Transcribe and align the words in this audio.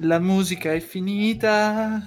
la 0.00 0.18
musica 0.20 0.72
è 0.72 0.80
finita, 0.80 2.00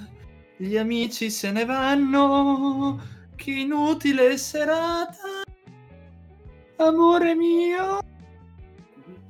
gli 0.56 0.78
amici 0.78 1.30
se 1.30 1.52
ne 1.52 1.66
vanno, 1.66 3.00
che 3.36 3.52
inutile 3.52 4.38
serata, 4.38 5.42
amore 6.78 7.36
mio. 7.36 8.00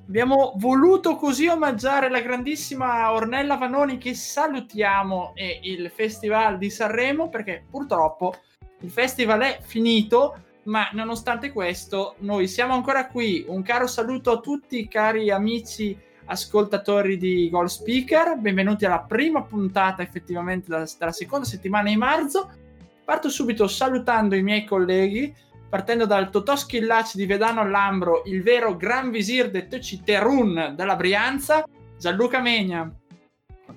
Abbiamo 0.08 0.54
voluto 0.58 1.16
così 1.16 1.48
omaggiare 1.48 2.10
la 2.10 2.20
grandissima 2.20 3.14
Ornella 3.14 3.56
Vanoni 3.56 3.98
che 3.98 4.14
salutiamo 4.14 5.32
e 5.36 5.62
il 5.64 5.90
Festival 5.90 6.58
di 6.58 6.70
Sanremo 6.70 7.30
perché 7.30 7.64
purtroppo 7.70 8.34
il 8.82 8.92
festival 8.92 9.42
è 9.42 9.59
finito, 9.62 10.38
ma 10.64 10.90
nonostante 10.92 11.52
questo 11.52 12.16
noi 12.20 12.48
siamo 12.48 12.73
ancora 12.73 13.08
qui. 13.08 13.46
Un 13.48 13.62
caro 13.62 13.88
saluto 13.88 14.32
a 14.32 14.40
tutti 14.40 14.88
cari 14.88 15.32
amici 15.32 15.98
ascoltatori 16.32 17.18
di 17.18 17.50
Goal 17.50 17.70
Speaker, 17.70 18.38
benvenuti 18.38 18.86
alla 18.86 19.02
prima 19.02 19.44
puntata 19.44 20.02
effettivamente 20.02 20.70
della, 20.70 20.88
della, 20.98 21.12
seconda 21.12 21.46
settimana 21.46 21.90
di 21.90 21.98
marzo. 21.98 22.50
Parto 23.04 23.28
subito 23.28 23.68
salutando 23.68 24.36
i 24.36 24.42
miei 24.42 24.64
colleghi, 24.64 25.36
partendo 25.68 26.06
dal 26.06 26.30
Totò 26.30 26.56
Schillaci 26.56 27.18
di 27.18 27.26
Vedano 27.26 27.68
Lambro, 27.68 28.22
il 28.26 28.44
vero 28.44 28.78
Gran 28.78 29.12
Visir 29.12 29.52
de 29.52 29.68
Terun 29.68 30.74
della 30.74 30.96
Brianza, 30.96 31.66
Gianluca 32.00 32.40
Megna. 32.40 32.90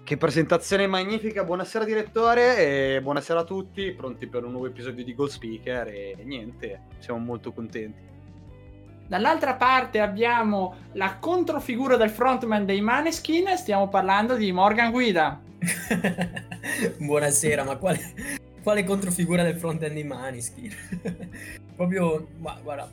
Che 0.05 0.17
presentazione 0.17 0.87
magnifica, 0.87 1.43
buonasera 1.43 1.85
direttore 1.85 2.95
e 2.97 3.03
buonasera 3.03 3.41
a 3.41 3.45
tutti, 3.45 3.93
pronti 3.93 4.29
per 4.29 4.45
un 4.45 4.53
nuovo 4.53 4.67
episodio 4.67 5.03
di 5.03 5.15
Goal 5.15 5.31
Speaker 5.31 5.89
e 5.89 6.23
niente, 6.23 6.83
siamo 7.01 7.19
molto 7.19 7.53
contenti. 7.53 8.14
Dall'altra 9.07 9.55
parte 9.55 10.01
abbiamo 10.01 10.77
la 10.93 11.17
controfigura 11.19 11.97
del 11.97 12.09
frontman 12.09 12.65
dei 12.65 12.81
Maneskin, 12.81 13.55
stiamo 13.57 13.89
parlando 13.89 14.35
di 14.35 14.51
Morgan 14.51 14.91
Guida. 14.91 15.41
Buonasera, 16.99 17.65
ma 17.65 17.77
quale, 17.77 18.01
quale 18.63 18.83
controfigura 18.83 19.43
del 19.43 19.57
frontman 19.57 19.93
dei 19.93 20.05
Maneskin? 20.05 20.73
Proprio, 21.77 22.29
guarda, 22.39 22.91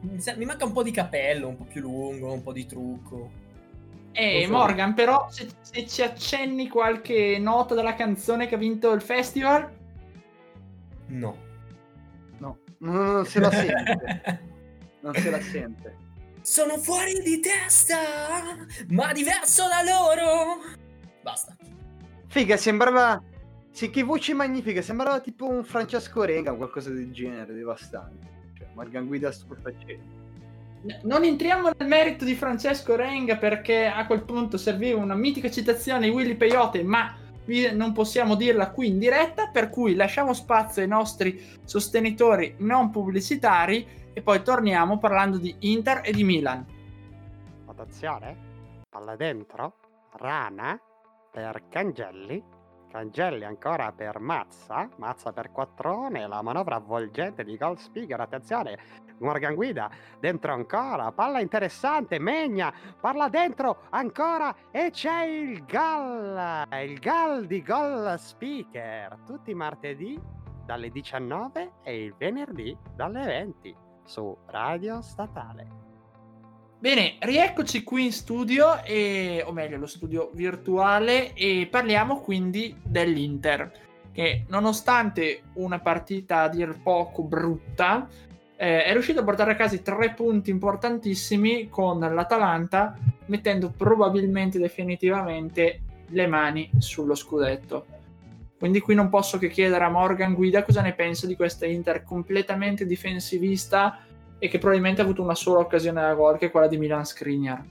mi 0.00 0.44
manca 0.44 0.64
un 0.64 0.72
po' 0.72 0.82
di 0.82 0.90
capello, 0.90 1.48
un 1.48 1.56
po' 1.56 1.64
più 1.64 1.82
lungo, 1.82 2.32
un 2.32 2.42
po' 2.42 2.52
di 2.52 2.66
trucco. 2.66 3.30
Eh, 4.10 4.48
Morgan, 4.48 4.94
però 4.94 5.28
se, 5.30 5.46
se 5.60 5.86
ci 5.86 6.02
accenni 6.02 6.68
qualche 6.68 7.38
nota 7.38 7.76
della 7.76 7.94
canzone 7.94 8.48
che 8.48 8.56
ha 8.56 8.58
vinto 8.58 8.90
il 8.92 9.02
festival? 9.02 9.70
No. 11.08 11.44
No, 12.38 12.58
non 12.78 13.24
se 13.24 13.38
la 13.38 13.50
sente 13.50 14.54
non 15.06 15.14
se 15.14 15.30
la 15.30 15.40
sente. 15.40 15.96
Sono 16.42 16.78
fuori 16.78 17.20
di 17.22 17.40
testa, 17.40 17.96
ma 18.88 19.12
diverso 19.12 19.64
da 19.68 19.82
loro. 19.82 20.60
Basta. 21.22 21.56
Figa, 22.26 22.56
sembrava... 22.56 23.22
Sì, 23.70 23.90
che 23.90 24.02
voce 24.02 24.32
magnifica, 24.32 24.80
sembrava 24.80 25.20
tipo 25.20 25.46
un 25.46 25.62
Francesco 25.62 26.24
Rega 26.24 26.52
o 26.52 26.56
qualcosa 26.56 26.90
del 26.90 27.12
genere, 27.12 27.52
devastante. 27.52 28.26
Cioè, 28.56 28.68
Morgan 28.74 29.06
Guida 29.06 29.30
stupefacente. 29.30 30.24
Non 31.02 31.24
entriamo 31.24 31.70
nel 31.76 31.88
merito 31.88 32.24
di 32.24 32.34
Francesco 32.34 32.96
Renga 32.96 33.36
perché 33.36 33.86
a 33.86 34.06
quel 34.06 34.22
punto 34.22 34.56
serviva 34.56 35.00
una 35.00 35.14
mitica 35.14 35.50
citazione 35.50 36.08
di 36.08 36.14
Willy 36.14 36.36
Peyote, 36.36 36.82
ma 36.82 37.16
non 37.74 37.92
possiamo 37.92 38.34
dirla 38.34 38.70
qui 38.70 38.88
in 38.88 38.98
diretta, 38.98 39.48
per 39.48 39.68
cui 39.68 39.94
lasciamo 39.94 40.32
spazio 40.32 40.82
ai 40.82 40.88
nostri 40.88 41.58
sostenitori 41.64 42.54
non 42.58 42.90
pubblicitari 42.90 43.86
e 44.16 44.22
poi 44.22 44.42
torniamo 44.42 44.98
parlando 44.98 45.36
di 45.36 45.54
Inter 45.58 46.00
e 46.02 46.10
di 46.10 46.24
Milan. 46.24 46.64
Attenzione, 47.66 48.84
palla 48.88 49.14
dentro, 49.14 49.74
Rana 50.12 50.80
per 51.30 51.64
Cangelli, 51.68 52.42
Cangelli 52.88 53.44
ancora 53.44 53.92
per 53.92 54.18
Mazza, 54.18 54.88
Mazza 54.96 55.34
per 55.34 55.52
Quattrone, 55.52 56.26
la 56.26 56.40
manovra 56.40 56.76
avvolgente 56.76 57.44
di 57.44 57.58
Gold 57.58 57.76
Speaker, 57.76 58.18
attenzione, 58.18 58.78
Morgan 59.18 59.54
Guida, 59.54 59.90
dentro 60.18 60.54
ancora, 60.54 61.12
palla 61.12 61.40
interessante, 61.40 62.18
Megna, 62.18 62.72
parla 62.98 63.28
dentro 63.28 63.82
ancora 63.90 64.70
e 64.70 64.88
c'è 64.92 65.26
il 65.26 65.62
gol, 65.66 66.66
il 66.84 66.98
gol 67.00 67.44
di 67.44 67.62
Gold 67.62 68.14
Speaker, 68.14 69.18
tutti 69.26 69.50
i 69.50 69.54
martedì 69.54 70.18
dalle 70.64 70.88
19 70.88 71.72
e 71.82 72.02
il 72.02 72.14
venerdì 72.16 72.74
dalle 72.94 73.22
20 73.22 73.84
su 74.06 74.34
Radio 74.46 75.02
Statale. 75.02 75.84
Bene, 76.78 77.16
rieccoci 77.20 77.82
qui 77.82 78.04
in 78.04 78.12
studio, 78.12 78.82
e, 78.82 79.42
o 79.46 79.52
meglio, 79.52 79.76
lo 79.76 79.86
studio 79.86 80.30
virtuale, 80.34 81.32
e 81.34 81.66
parliamo 81.70 82.20
quindi 82.20 82.76
dell'Inter, 82.82 83.72
che 84.12 84.44
nonostante 84.48 85.42
una 85.54 85.78
partita 85.78 86.42
a 86.42 86.48
dir 86.48 86.78
poco 86.82 87.22
brutta, 87.22 88.08
eh, 88.56 88.84
è 88.84 88.92
riuscito 88.92 89.20
a 89.20 89.24
portare 89.24 89.52
a 89.52 89.56
casa 89.56 89.76
tre 89.78 90.12
punti 90.14 90.50
importantissimi 90.50 91.68
con 91.68 91.98
l'Atalanta, 91.98 92.96
mettendo 93.26 93.70
probabilmente 93.76 94.58
definitivamente 94.58 95.80
le 96.08 96.26
mani 96.26 96.70
sullo 96.78 97.14
scudetto. 97.14 97.95
Quindi 98.58 98.80
qui 98.80 98.94
non 98.94 99.10
posso 99.10 99.38
che 99.38 99.48
chiedere 99.48 99.84
a 99.84 99.90
Morgan 99.90 100.32
Guida 100.32 100.64
cosa 100.64 100.80
ne 100.80 100.94
pensa 100.94 101.26
di 101.26 101.36
questa 101.36 101.66
Inter 101.66 102.02
completamente 102.02 102.86
difensivista 102.86 104.02
e 104.38 104.48
che 104.48 104.58
probabilmente 104.58 105.00
ha 105.00 105.04
avuto 105.04 105.22
una 105.22 105.34
sola 105.34 105.60
occasione 105.60 106.00
da 106.00 106.14
gol, 106.14 106.38
che 106.38 106.46
è 106.46 106.50
quella 106.50 106.66
di 106.66 106.78
Milan 106.78 107.04
Skriniar. 107.04 107.62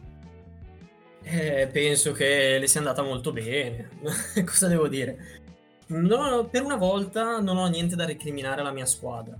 Eh, 1.23 1.67
penso 1.71 2.11
che 2.11 2.59
le 2.59 2.67
sia 2.67 2.79
andata 2.79 3.01
molto 3.01 3.31
bene. 3.31 3.89
cosa 4.45 4.67
devo 4.67 4.87
dire? 4.87 5.43
No, 5.87 6.47
per 6.49 6.63
una 6.63 6.77
volta 6.77 7.39
non 7.39 7.57
ho 7.57 7.67
niente 7.67 7.95
da 7.95 8.05
recriminare 8.05 8.61
alla 8.61 8.71
mia 8.71 8.85
squadra. 8.85 9.35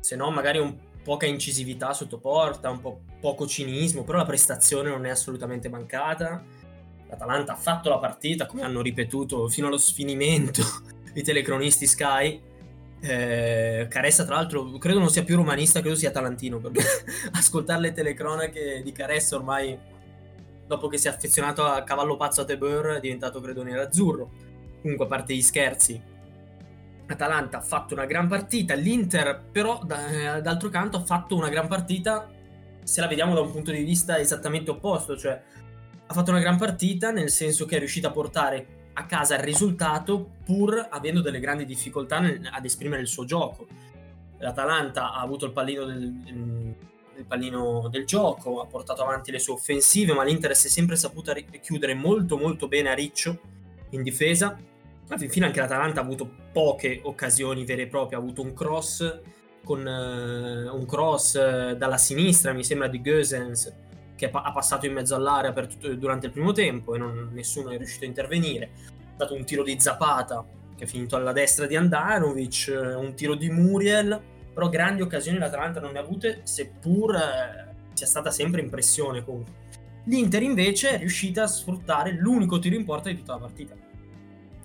Se 0.00 0.16
no, 0.16 0.30
magari 0.30 0.58
un 0.58 0.74
poca 1.02 1.26
incisività 1.26 1.92
sotto 1.92 2.18
porta, 2.18 2.70
un 2.70 2.80
po' 2.80 3.00
poco 3.20 3.46
cinismo, 3.46 4.04
però 4.04 4.18
la 4.18 4.26
prestazione 4.26 4.90
non 4.90 5.04
è 5.06 5.10
assolutamente 5.10 5.68
mancata 5.68 6.42
l'Atalanta 7.08 7.52
ha 7.52 7.56
fatto 7.56 7.88
la 7.88 7.98
partita, 7.98 8.46
come 8.46 8.62
hanno 8.62 8.82
ripetuto 8.82 9.48
fino 9.48 9.66
allo 9.66 9.78
sfinimento 9.78 10.62
i 11.14 11.22
telecronisti 11.22 11.86
Sky. 11.86 12.40
Eh, 13.00 13.86
Caressa, 13.88 14.24
tra 14.24 14.34
l'altro, 14.34 14.72
credo 14.72 14.98
non 14.98 15.08
sia 15.08 15.24
più 15.24 15.36
romanista, 15.36 15.80
credo 15.80 15.96
sia 15.96 16.10
talantino. 16.10 16.58
Perché 16.58 16.82
ascoltare 17.32 17.80
le 17.80 17.92
telecronache 17.92 18.82
di 18.82 18.92
Caressa 18.92 19.36
ormai, 19.36 19.78
dopo 20.66 20.88
che 20.88 20.98
si 20.98 21.08
è 21.08 21.10
affezionato 21.10 21.64
a 21.64 21.82
cavallo 21.82 22.16
pazzo 22.16 22.42
a 22.42 22.44
Tebeur, 22.44 22.96
è 22.96 23.00
diventato 23.00 23.40
credo 23.40 23.62
nerazzurro. 23.62 24.30
Comunque, 24.82 25.06
a 25.06 25.08
parte 25.08 25.34
gli 25.34 25.42
scherzi, 25.42 26.00
Atalanta 27.06 27.58
ha 27.58 27.62
fatto 27.62 27.94
una 27.94 28.04
gran 28.04 28.28
partita. 28.28 28.74
L'Inter, 28.74 29.44
però, 29.50 29.80
da, 29.84 30.40
d'altro 30.40 30.68
canto, 30.68 30.98
ha 30.98 31.04
fatto 31.04 31.36
una 31.36 31.48
gran 31.48 31.68
partita. 31.68 32.28
Se 32.82 33.00
la 33.00 33.06
vediamo 33.06 33.34
da 33.34 33.40
un 33.40 33.50
punto 33.50 33.70
di 33.70 33.82
vista 33.82 34.18
esattamente 34.18 34.70
opposto, 34.70 35.16
cioè 35.16 35.40
ha 36.10 36.14
fatto 36.14 36.30
una 36.30 36.40
gran 36.40 36.56
partita 36.56 37.10
nel 37.10 37.28
senso 37.28 37.66
che 37.66 37.76
è 37.76 37.78
riuscita 37.78 38.08
a 38.08 38.12
portare 38.12 38.66
a 38.94 39.04
casa 39.04 39.36
il 39.36 39.42
risultato 39.42 40.30
pur 40.44 40.88
avendo 40.90 41.20
delle 41.20 41.38
grandi 41.38 41.66
difficoltà 41.66 42.18
nel, 42.18 42.48
ad 42.50 42.64
esprimere 42.64 43.02
il 43.02 43.08
suo 43.08 43.24
gioco. 43.24 43.66
L'Atalanta 44.38 45.12
ha 45.12 45.20
avuto 45.20 45.44
il 45.44 45.52
pallino 45.52 45.84
del, 45.84 46.74
il 47.16 47.24
pallino 47.26 47.88
del 47.90 48.06
gioco, 48.06 48.60
ha 48.60 48.66
portato 48.66 49.02
avanti 49.02 49.30
le 49.30 49.38
sue 49.38 49.52
offensive, 49.52 50.14
ma 50.14 50.24
l'Inter 50.24 50.56
si 50.56 50.68
è 50.68 50.70
sempre 50.70 50.96
saputa 50.96 51.34
chiudere 51.34 51.94
molto 51.94 52.38
molto 52.38 52.68
bene 52.68 52.90
a 52.90 52.94
riccio 52.94 53.38
in 53.90 54.02
difesa. 54.02 54.56
Alla 55.08 55.28
fine 55.28 55.46
anche 55.46 55.60
l'Atalanta 55.60 56.00
ha 56.00 56.04
avuto 56.04 56.30
poche 56.52 57.00
occasioni 57.02 57.64
vere 57.64 57.82
e 57.82 57.86
proprie, 57.86 58.18
ha 58.18 58.20
avuto 58.20 58.42
un 58.42 58.52
cross 58.52 59.20
con 59.62 59.80
uh, 59.80 60.74
un 60.74 60.86
cross 60.86 61.34
uh, 61.34 61.76
dalla 61.76 61.98
sinistra, 61.98 62.52
mi 62.52 62.64
sembra 62.64 62.88
di 62.88 63.00
Goesens, 63.00 63.72
che 64.18 64.28
ha 64.30 64.52
passato 64.52 64.84
in 64.84 64.92
mezzo 64.92 65.14
all'area 65.14 65.52
tutto, 65.52 65.94
durante 65.94 66.26
il 66.26 66.32
primo 66.32 66.50
tempo 66.50 66.96
e 66.96 66.98
non, 66.98 67.30
nessuno 67.32 67.70
è 67.70 67.76
riuscito 67.76 68.04
a 68.04 68.08
intervenire. 68.08 68.70
È 68.74 69.14
stato 69.14 69.34
un 69.34 69.44
tiro 69.44 69.62
di 69.62 69.78
Zapata 69.78 70.44
che 70.76 70.84
è 70.84 70.86
finito 70.86 71.14
alla 71.16 71.32
destra 71.32 71.66
di 71.66 71.76
Andanovic, 71.76 72.68
eh, 72.68 72.94
un 72.94 73.14
tiro 73.14 73.34
di 73.34 73.48
Muriel, 73.48 74.20
però 74.52 74.68
grandi 74.68 75.02
occasioni 75.02 75.38
l'Atalanta 75.38 75.80
non 75.80 75.92
ne 75.92 75.98
ha 75.98 76.02
avute, 76.02 76.40
seppur 76.42 77.14
eh, 77.14 77.74
sia 77.92 78.06
stata 78.06 78.30
sempre 78.30 78.60
in 78.60 78.70
pressione 78.70 79.24
comunque. 79.24 79.54
L'Inter 80.04 80.42
invece 80.42 80.90
è 80.90 80.98
riuscita 80.98 81.44
a 81.44 81.46
sfruttare 81.46 82.12
l'unico 82.12 82.58
tiro 82.58 82.74
in 82.74 82.84
porta 82.84 83.08
di 83.08 83.16
tutta 83.16 83.34
la 83.34 83.40
partita. 83.40 83.74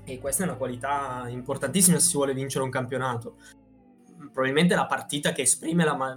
E 0.05 0.19
questa 0.19 0.43
è 0.43 0.47
una 0.47 0.55
qualità 0.55 1.25
importantissima 1.27 1.99
se 1.99 2.07
si 2.07 2.15
vuole 2.15 2.33
vincere 2.33 2.63
un 2.63 2.69
campionato. 2.69 3.35
Probabilmente 4.31 4.73
la 4.73 4.85
partita 4.85 5.31
che 5.31 5.43
esprime 5.43 5.83
ma- 5.95 6.15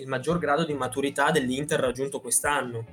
il 0.00 0.08
maggior 0.08 0.38
grado 0.38 0.64
di 0.64 0.74
maturità 0.74 1.30
dell'Inter 1.30 1.80
raggiunto 1.80 2.20
quest'anno. 2.20 2.84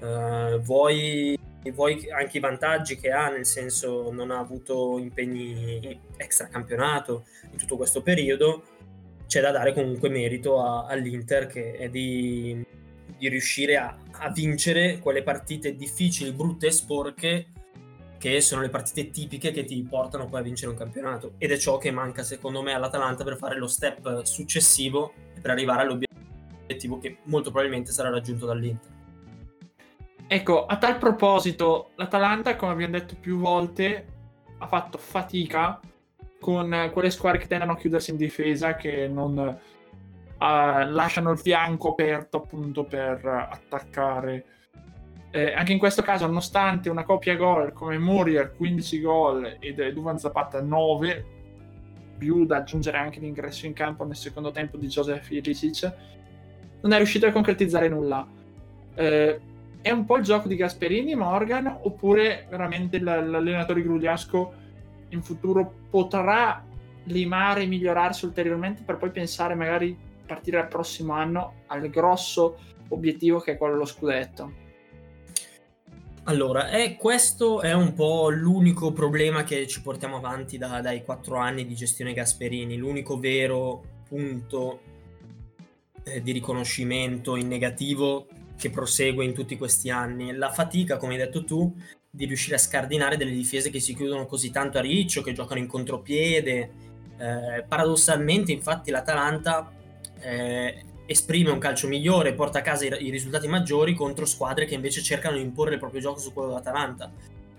Uh, 0.00 0.58
vuoi, 0.60 1.38
vuoi, 1.72 2.10
anche 2.10 2.36
i 2.36 2.40
vantaggi 2.40 2.96
che 2.96 3.10
ha, 3.10 3.28
nel 3.28 3.46
senso 3.46 4.10
non 4.12 4.30
ha 4.30 4.38
avuto 4.38 4.98
impegni 4.98 6.00
extra 6.16 6.48
campionato 6.48 7.24
in 7.50 7.56
tutto 7.58 7.76
questo 7.76 8.02
periodo, 8.02 8.62
c'è 9.26 9.40
da 9.40 9.50
dare 9.50 9.72
comunque 9.72 10.08
merito 10.08 10.62
a, 10.62 10.86
all'Inter 10.86 11.46
che 11.46 11.72
è 11.72 11.88
di, 11.88 12.64
di 13.18 13.28
riuscire 13.28 13.76
a, 13.76 13.96
a, 14.12 14.30
vincere 14.30 14.98
quelle 14.98 15.22
partite 15.22 15.74
difficili, 15.74 16.32
brutte 16.32 16.68
e 16.68 16.72
sporche 16.72 17.46
che 18.18 18.40
sono 18.40 18.62
le 18.62 18.70
partite 18.70 19.10
tipiche 19.10 19.50
che 19.50 19.64
ti 19.64 19.82
portano 19.82 20.26
poi 20.26 20.40
a 20.40 20.42
vincere 20.42 20.70
un 20.70 20.76
campionato 20.76 21.34
ed 21.38 21.52
è 21.52 21.58
ciò 21.58 21.76
che 21.76 21.90
manca 21.90 22.22
secondo 22.22 22.62
me 22.62 22.72
all'Atalanta 22.72 23.24
per 23.24 23.36
fare 23.36 23.58
lo 23.58 23.66
step 23.66 24.22
successivo 24.22 25.12
per 25.40 25.50
arrivare 25.50 25.82
all'obiettivo 25.82 26.05
che 26.66 27.18
molto 27.24 27.50
probabilmente 27.50 27.92
sarà 27.92 28.10
raggiunto 28.10 28.46
dall'Inter. 28.46 28.94
Ecco, 30.28 30.66
a 30.66 30.76
tal 30.76 30.98
proposito, 30.98 31.90
l'Atalanta, 31.94 32.56
come 32.56 32.72
abbiamo 32.72 32.98
detto 32.98 33.14
più 33.20 33.38
volte, 33.38 34.06
ha 34.58 34.66
fatto 34.66 34.98
fatica 34.98 35.80
con 36.40 36.90
quelle 36.92 37.10
squadre 37.10 37.38
che 37.38 37.46
tendono 37.46 37.72
a 37.72 37.76
chiudersi 37.76 38.10
in 38.10 38.16
difesa, 38.16 38.74
che 38.74 39.06
non 39.06 39.36
uh, 39.36 40.38
lasciano 40.38 41.30
il 41.30 41.38
fianco 41.38 41.90
aperto 41.90 42.38
appunto 42.38 42.84
per 42.84 43.24
attaccare. 43.24 44.44
Eh, 45.30 45.52
anche 45.52 45.72
in 45.72 45.78
questo 45.78 46.02
caso, 46.02 46.26
nonostante 46.26 46.88
una 46.88 47.04
coppia 47.04 47.36
gol 47.36 47.72
come 47.72 47.98
Muriel 47.98 48.52
15 48.52 49.00
gol 49.00 49.56
e 49.60 49.92
Duvan 49.92 50.18
Zapata 50.18 50.60
9, 50.60 51.24
più 52.16 52.46
da 52.46 52.58
aggiungere 52.58 52.96
anche 52.98 53.20
l'ingresso 53.20 53.66
in 53.66 53.74
campo 53.74 54.04
nel 54.04 54.16
secondo 54.16 54.50
tempo 54.50 54.76
di 54.76 54.86
Joseph 54.86 55.30
Ilicic, 55.30 55.94
non 56.86 56.94
è 56.94 56.96
riuscito 56.98 57.26
a 57.26 57.32
concretizzare 57.32 57.88
nulla. 57.88 58.26
Eh, 58.94 59.40
è 59.82 59.90
un 59.90 60.04
po' 60.04 60.16
il 60.16 60.22
gioco 60.22 60.46
di 60.46 60.54
Gasperini, 60.54 61.16
Morgan, 61.16 61.66
oppure 61.82 62.46
veramente 62.48 63.00
l'allenatore 63.00 63.82
Grugliasco 63.82 64.54
in 65.10 65.22
futuro 65.22 65.72
potrà 65.90 66.64
limare 67.04 67.62
e 67.62 67.66
migliorarsi 67.66 68.24
ulteriormente 68.24 68.82
per 68.82 68.96
poi 68.96 69.10
pensare 69.10 69.54
magari 69.54 69.96
a 70.22 70.26
partire 70.26 70.58
dal 70.58 70.68
prossimo 70.68 71.12
anno 71.12 71.54
al 71.66 71.88
grosso 71.88 72.58
obiettivo 72.88 73.38
che 73.40 73.52
è 73.52 73.56
quello 73.56 73.74
dello 73.74 73.84
scudetto? 73.84 74.64
Allora, 76.24 76.70
eh, 76.70 76.96
questo 76.96 77.60
è 77.60 77.72
un 77.72 77.94
po' 77.94 78.30
l'unico 78.30 78.92
problema 78.92 79.44
che 79.44 79.68
ci 79.68 79.82
portiamo 79.82 80.16
avanti 80.16 80.58
da, 80.58 80.80
dai 80.80 81.04
quattro 81.04 81.36
anni 81.36 81.64
di 81.64 81.74
gestione 81.76 82.12
Gasperini, 82.12 82.76
l'unico 82.76 83.18
vero 83.18 83.82
punto 84.08 84.80
eh, 86.06 86.22
di 86.22 86.30
riconoscimento 86.30 87.34
in 87.34 87.48
negativo 87.48 88.28
che 88.56 88.70
prosegue 88.70 89.24
in 89.24 89.34
tutti 89.34 89.56
questi 89.56 89.90
anni. 89.90 90.32
La 90.32 90.50
fatica, 90.50 90.96
come 90.96 91.14
hai 91.14 91.18
detto 91.18 91.44
tu, 91.44 91.74
di 92.08 92.24
riuscire 92.24 92.54
a 92.54 92.58
scardinare 92.58 93.16
delle 93.16 93.32
difese 93.32 93.70
che 93.70 93.80
si 93.80 93.94
chiudono 93.94 94.26
così 94.26 94.50
tanto 94.50 94.78
a 94.78 94.80
riccio, 94.80 95.20
che 95.20 95.32
giocano 95.32 95.60
in 95.60 95.66
contropiede. 95.66 96.70
Eh, 97.18 97.64
paradossalmente, 97.66 98.52
infatti, 98.52 98.90
l'Atalanta 98.90 99.70
eh, 100.20 100.84
esprime 101.06 101.50
un 101.50 101.58
calcio 101.58 101.88
migliore, 101.88 102.34
porta 102.34 102.60
a 102.60 102.62
casa 102.62 102.84
i, 102.84 103.06
i, 103.06 103.10
risultati 103.10 103.48
maggiori 103.48 103.94
contro 103.94 104.24
squadre 104.26 104.64
che 104.64 104.74
invece 104.74 105.02
cercano 105.02 105.36
di 105.36 105.42
imporre 105.42 105.74
il 105.74 105.80
proprio 105.80 106.00
gioco 106.00 106.20
su 106.20 106.32
quello 106.32 106.48
dell'Atalanta. 106.48 107.10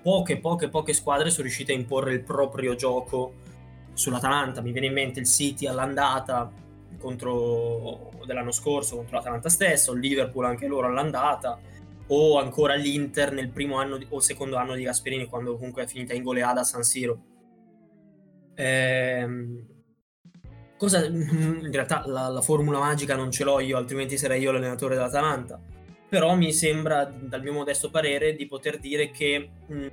Poche, 0.01 0.37
poche, 0.37 0.69
poche 0.69 0.93
squadre 0.93 1.29
sono 1.29 1.43
riuscite 1.43 1.73
a 1.73 1.75
imporre 1.75 2.13
il 2.13 2.21
proprio 2.21 2.75
gioco 2.75 3.33
sull'Atalanta. 3.93 4.61
Mi 4.61 4.71
viene 4.71 4.87
in 4.87 4.93
mente 4.93 5.19
il 5.19 5.27
City 5.27 5.67
all'andata, 5.67 6.49
contro, 6.97 8.11
dell'anno 8.25 8.51
scorso 8.51 8.95
contro 8.95 9.17
l'Atalanta 9.17 9.49
stesso, 9.49 9.93
il 9.93 9.99
Liverpool 9.99 10.45
anche 10.45 10.67
loro 10.67 10.87
all'andata, 10.87 11.59
o 12.07 12.39
ancora 12.39 12.75
l'Inter 12.75 13.31
nel 13.31 13.49
primo 13.49 13.77
anno 13.77 13.99
o 14.09 14.19
secondo 14.19 14.55
anno 14.55 14.75
di 14.75 14.83
Gasperini 14.83 15.25
quando 15.25 15.57
comunque 15.57 15.83
è 15.83 15.87
finita 15.87 16.13
in 16.13 16.23
goleada 16.23 16.61
a 16.61 16.63
San 16.63 16.83
Siro. 16.83 17.21
Ehm, 18.55 19.65
cosa, 20.77 21.05
in 21.05 21.71
realtà 21.71 22.03
la, 22.05 22.27
la, 22.29 22.41
formula 22.41 22.79
magica 22.79 23.15
non 23.15 23.31
ce 23.31 23.43
l'ho 23.43 23.59
io, 23.59 23.77
altrimenti 23.77 24.17
sarei 24.17 24.41
io 24.41 24.51
l'allenatore 24.51 24.95
dell'Atalanta. 24.95 25.59
Però 26.09 26.35
mi 26.35 26.53
sembra, 26.53 27.03
dal 27.03 27.41
mio 27.41 27.51
modesto 27.51 27.89
parere, 27.89 28.33
di 28.33 28.45
poter 28.45 28.79
dire 28.79 29.11
che 29.11 29.49
mh, 29.67 29.87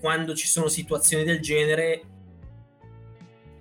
quando 0.00 0.34
ci 0.34 0.48
sono 0.48 0.66
situazioni 0.66 1.22
del 1.22 1.40
genere 1.40 2.02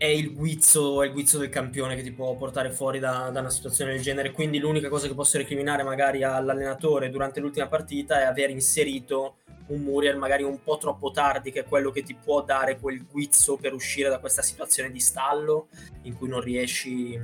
è 0.01 0.07
il 0.07 0.33
guizzo, 0.33 1.03
è 1.03 1.05
il 1.05 1.11
guizzo 1.11 1.37
del 1.37 1.49
campione 1.49 1.95
che 1.95 2.01
ti 2.01 2.11
può 2.11 2.33
portare 2.35 2.71
fuori 2.71 2.97
da, 2.97 3.29
da, 3.31 3.41
una 3.41 3.51
situazione 3.51 3.91
del 3.91 4.01
genere. 4.01 4.31
Quindi 4.31 4.57
l'unica 4.57 4.89
cosa 4.89 5.07
che 5.07 5.13
posso 5.13 5.37
recriminare 5.37 5.83
magari 5.83 6.23
all'allenatore 6.23 7.11
durante 7.11 7.39
l'ultima 7.39 7.67
partita 7.67 8.19
è 8.19 8.23
aver 8.23 8.49
inserito 8.49 9.35
un 9.67 9.81
Muriel 9.81 10.17
magari 10.17 10.41
un 10.41 10.59
po' 10.63 10.79
troppo 10.79 11.11
tardi, 11.11 11.51
che 11.51 11.59
è 11.59 11.65
quello 11.65 11.91
che 11.91 12.01
ti 12.01 12.15
può 12.15 12.41
dare 12.41 12.79
quel 12.79 13.05
guizzo 13.05 13.57
per 13.57 13.75
uscire 13.75 14.09
da 14.09 14.17
questa 14.17 14.41
situazione 14.41 14.89
di 14.89 14.99
stallo 14.99 15.67
in 16.01 16.17
cui 16.17 16.29
non 16.29 16.41
riesci, 16.41 17.15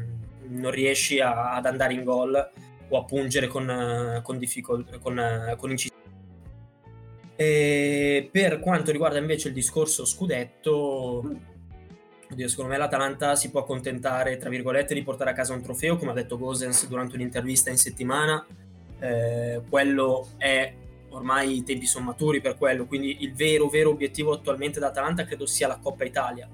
non 0.47 0.69
riesci 0.69 1.19
a, 1.19 1.55
ad 1.55 1.65
andare 1.65 1.95
in 1.95 2.03
gol 2.03 2.51
o 2.89 2.95
a 2.99 3.03
pungere 3.05 3.47
con, 3.47 4.21
con, 4.21 4.37
difficol- 4.37 4.99
con, 5.01 5.55
con 5.57 5.71
incisione. 5.71 5.95
Per 7.35 8.59
quanto 8.59 8.91
riguarda 8.91 9.17
invece 9.17 9.47
il 9.47 9.55
discorso 9.55 10.05
scudetto, 10.05 11.55
Oddio, 12.29 12.47
secondo 12.49 12.71
me 12.71 12.77
l'Atalanta 12.77 13.35
si 13.35 13.49
può 13.49 13.61
accontentare, 13.61 14.37
tra 14.37 14.49
virgolette, 14.49 14.93
di 14.93 15.03
portare 15.03 15.29
a 15.29 15.33
casa 15.33 15.53
un 15.53 15.61
trofeo, 15.61 15.97
come 15.97 16.11
ha 16.11 16.13
detto 16.13 16.37
Gosens 16.37 16.87
durante 16.87 17.15
un'intervista 17.15 17.69
in 17.69 17.77
settimana. 17.77 18.45
Eh, 18.99 19.61
quello 19.69 20.27
è 20.37 20.73
ormai 21.09 21.57
i 21.57 21.63
tempi 21.63 21.85
sono 21.85 22.05
maturi 22.05 22.41
per 22.41 22.57
quello, 22.57 22.85
quindi 22.85 23.23
il 23.23 23.33
vero, 23.33 23.69
vero 23.69 23.89
obiettivo 23.91 24.33
attualmente 24.33 24.79
dell'Atalanta 24.79 25.25
credo 25.25 25.45
sia 25.45 25.67
la 25.67 25.77
Coppa 25.77 26.03
Italia. 26.03 26.47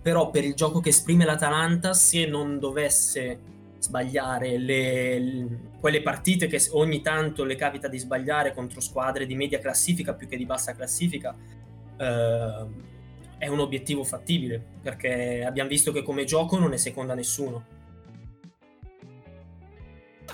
Però 0.00 0.30
per 0.30 0.44
il 0.44 0.54
gioco 0.54 0.80
che 0.80 0.90
esprime 0.90 1.24
l'Atalanta, 1.24 1.92
se 1.92 2.24
non 2.26 2.58
dovesse 2.58 3.56
sbagliare 3.78 4.56
le, 4.58 5.18
le, 5.18 5.60
quelle 5.80 6.02
partite 6.02 6.46
che 6.46 6.60
ogni 6.70 7.00
tanto 7.00 7.44
le 7.44 7.56
capita 7.56 7.88
di 7.88 7.98
sbagliare 7.98 8.52
contro 8.52 8.80
squadre 8.80 9.26
di 9.26 9.34
media 9.34 9.58
classifica 9.58 10.14
più 10.14 10.28
che 10.28 10.36
di 10.36 10.46
bassa 10.46 10.74
classifica, 10.74 11.34
eh, 11.96 12.66
è 13.38 13.46
un 13.48 13.60
obiettivo 13.60 14.04
fattibile, 14.04 14.62
perché 14.82 15.44
abbiamo 15.46 15.68
visto 15.68 15.92
che 15.92 16.02
come 16.02 16.24
gioco 16.24 16.58
non 16.58 16.72
è 16.72 16.76
seconda 16.76 17.14
nessuno. 17.14 17.76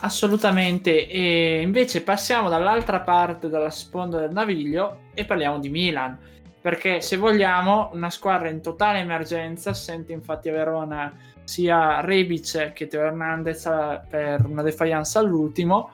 Assolutamente, 0.01 1.07
e 1.07 1.61
invece 1.61 2.03
passiamo 2.03 2.49
dall'altra 2.49 3.01
parte 3.01 3.49
della 3.49 3.71
sponda 3.71 4.19
del 4.19 4.33
naviglio 4.33 5.03
e 5.15 5.25
parliamo 5.25 5.61
di 5.61 5.69
Milan, 5.69 6.19
perché 6.61 7.01
se 7.01 7.17
vogliamo 7.17 7.91
una 7.93 8.11
squadra 8.11 8.49
in 8.49 8.61
totale 8.61 8.99
emergenza, 8.99 9.73
sente 9.73 10.13
infatti 10.13 10.49
a 10.49 10.53
Verona 10.53 11.15
sia 11.45 12.01
Rebic 12.01 12.73
che 12.73 12.87
Teo 12.87 13.03
Hernandez 13.03 13.69
per 14.09 14.45
una 14.47 14.63
defiance 14.63 15.19
all'ultimo, 15.19 15.91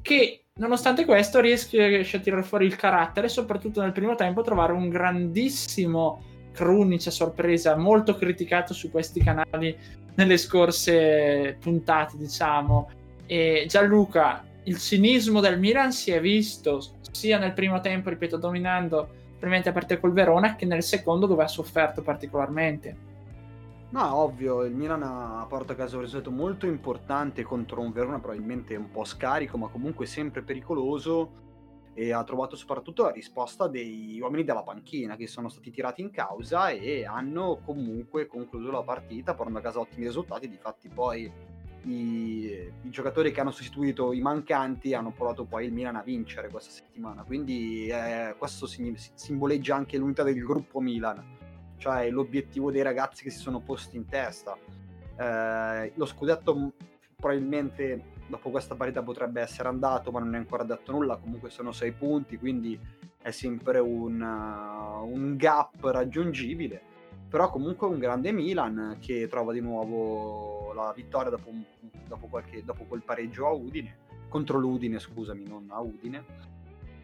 che 0.00 0.44
nonostante 0.54 1.04
questo 1.04 1.40
riesce 1.40 2.16
a 2.16 2.20
tirare 2.20 2.42
fuori 2.42 2.66
il 2.66 2.76
carattere, 2.76 3.28
soprattutto 3.28 3.82
nel 3.82 3.92
primo 3.92 4.14
tempo, 4.14 4.42
trovare 4.42 4.72
un 4.72 4.88
grandissimo 4.88 6.22
Krunic 6.56 7.06
a 7.06 7.10
sorpresa, 7.10 7.76
molto 7.76 8.16
criticato 8.16 8.72
su 8.72 8.90
questi 8.90 9.22
canali 9.22 9.76
nelle 10.14 10.38
scorse 10.38 11.58
puntate, 11.60 12.16
diciamo. 12.16 12.88
E 13.26 13.66
Gianluca, 13.68 14.42
il 14.64 14.78
cinismo 14.78 15.40
del 15.40 15.58
Milan 15.58 15.92
si 15.92 16.10
è 16.10 16.20
visto 16.20 16.82
sia 17.10 17.38
nel 17.38 17.52
primo 17.52 17.80
tempo, 17.80 18.08
ripeto, 18.08 18.38
dominando 18.38 19.08
probabilmente 19.38 19.68
a 19.68 19.72
parte 19.72 20.00
col 20.00 20.12
Verona, 20.12 20.56
che 20.56 20.64
nel 20.64 20.82
secondo 20.82 21.26
dove 21.26 21.44
ha 21.44 21.48
sofferto 21.48 22.00
particolarmente. 22.00 22.96
No, 23.90 24.16
ovvio, 24.16 24.64
il 24.64 24.74
Milan 24.74 25.02
ha 25.02 25.44
portato 25.48 25.72
a 25.72 25.76
casa 25.76 25.96
un 25.96 26.02
risultato 26.02 26.30
molto 26.30 26.66
importante 26.66 27.42
contro 27.42 27.82
un 27.82 27.92
Verona 27.92 28.18
probabilmente 28.18 28.74
un 28.74 28.90
po' 28.90 29.04
scarico, 29.04 29.58
ma 29.58 29.68
comunque 29.68 30.06
sempre 30.06 30.42
pericoloso 30.42 31.44
e 31.98 32.12
ha 32.12 32.22
trovato 32.24 32.56
soprattutto 32.56 33.04
la 33.04 33.10
risposta 33.10 33.68
degli 33.68 34.20
uomini 34.20 34.44
della 34.44 34.62
panchina 34.62 35.16
che 35.16 35.26
sono 35.26 35.48
stati 35.48 35.70
tirati 35.70 36.02
in 36.02 36.10
causa 36.10 36.68
e 36.68 37.06
hanno 37.06 37.58
comunque 37.64 38.26
concluso 38.26 38.70
la 38.70 38.82
partita 38.82 39.32
portando 39.32 39.60
a 39.60 39.62
casa 39.62 39.80
ottimi 39.80 40.04
risultati. 40.04 40.46
Difatti 40.46 40.90
poi 40.90 41.32
i, 41.84 42.70
i, 42.82 42.90
giocatori 42.90 43.32
che 43.32 43.40
hanno 43.40 43.50
sostituito 43.50 44.12
i 44.12 44.20
mancanti 44.20 44.92
hanno 44.92 45.10
provato 45.10 45.44
poi 45.44 45.64
il 45.64 45.72
Milan 45.72 45.96
a 45.96 46.02
vincere 46.02 46.50
questa 46.50 46.70
settimana. 46.70 47.24
Quindi 47.24 47.86
eh, 47.86 48.34
questo 48.36 48.66
simboleggia 48.66 49.74
anche 49.74 49.96
l'unità 49.96 50.22
del 50.22 50.38
gruppo 50.44 50.80
Milan, 50.80 51.24
cioè 51.78 52.10
l'obiettivo 52.10 52.70
dei 52.70 52.82
ragazzi 52.82 53.22
che 53.22 53.30
si 53.30 53.38
sono 53.38 53.60
posti 53.60 53.96
in 53.96 54.06
testa. 54.06 54.54
Eh, 55.18 55.92
lo 55.94 56.04
scudetto 56.04 56.72
probabilmente 57.16 58.12
dopo 58.26 58.50
questa 58.50 58.74
partita 58.74 59.02
potrebbe 59.02 59.40
essere 59.40 59.68
andato, 59.68 60.10
ma 60.10 60.18
non 60.20 60.34
è 60.34 60.38
ancora 60.38 60.64
detto 60.64 60.92
nulla. 60.92 61.16
Comunque 61.16 61.50
sono 61.50 61.72
sei 61.72 61.92
punti, 61.92 62.38
quindi 62.38 62.78
è 63.20 63.30
sempre 63.30 63.78
un, 63.78 64.20
uh, 64.20 65.06
un 65.06 65.36
gap 65.36 65.84
raggiungibile. 65.84 66.94
Però 67.28 67.50
comunque 67.50 67.88
un 67.88 67.98
grande 67.98 68.32
Milan 68.32 68.98
che 69.00 69.26
trova 69.28 69.52
di 69.52 69.60
nuovo 69.60 70.72
la 70.72 70.92
vittoria 70.94 71.30
dopo, 71.30 71.50
un, 71.50 71.62
dopo, 72.06 72.26
qualche, 72.28 72.64
dopo 72.64 72.84
quel 72.84 73.02
pareggio 73.02 73.46
a 73.46 73.50
Udine, 73.50 73.96
contro 74.28 74.58
l'Udine, 74.58 74.98
scusami, 74.98 75.44
non 75.46 75.66
a 75.70 75.80
Udine. 75.80 76.24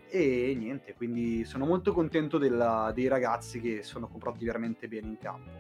E 0.09 0.55
niente, 0.57 0.95
quindi 0.95 1.45
sono 1.45 1.65
molto 1.65 1.93
contento 1.93 2.39
della, 2.39 2.93
dei 2.95 3.09
ragazzi 3.09 3.61
che 3.61 3.83
sono 3.83 4.09
comportati 4.09 4.45
veramente 4.45 4.87
bene 4.87 5.09
in 5.09 5.19
campo. 5.19 5.51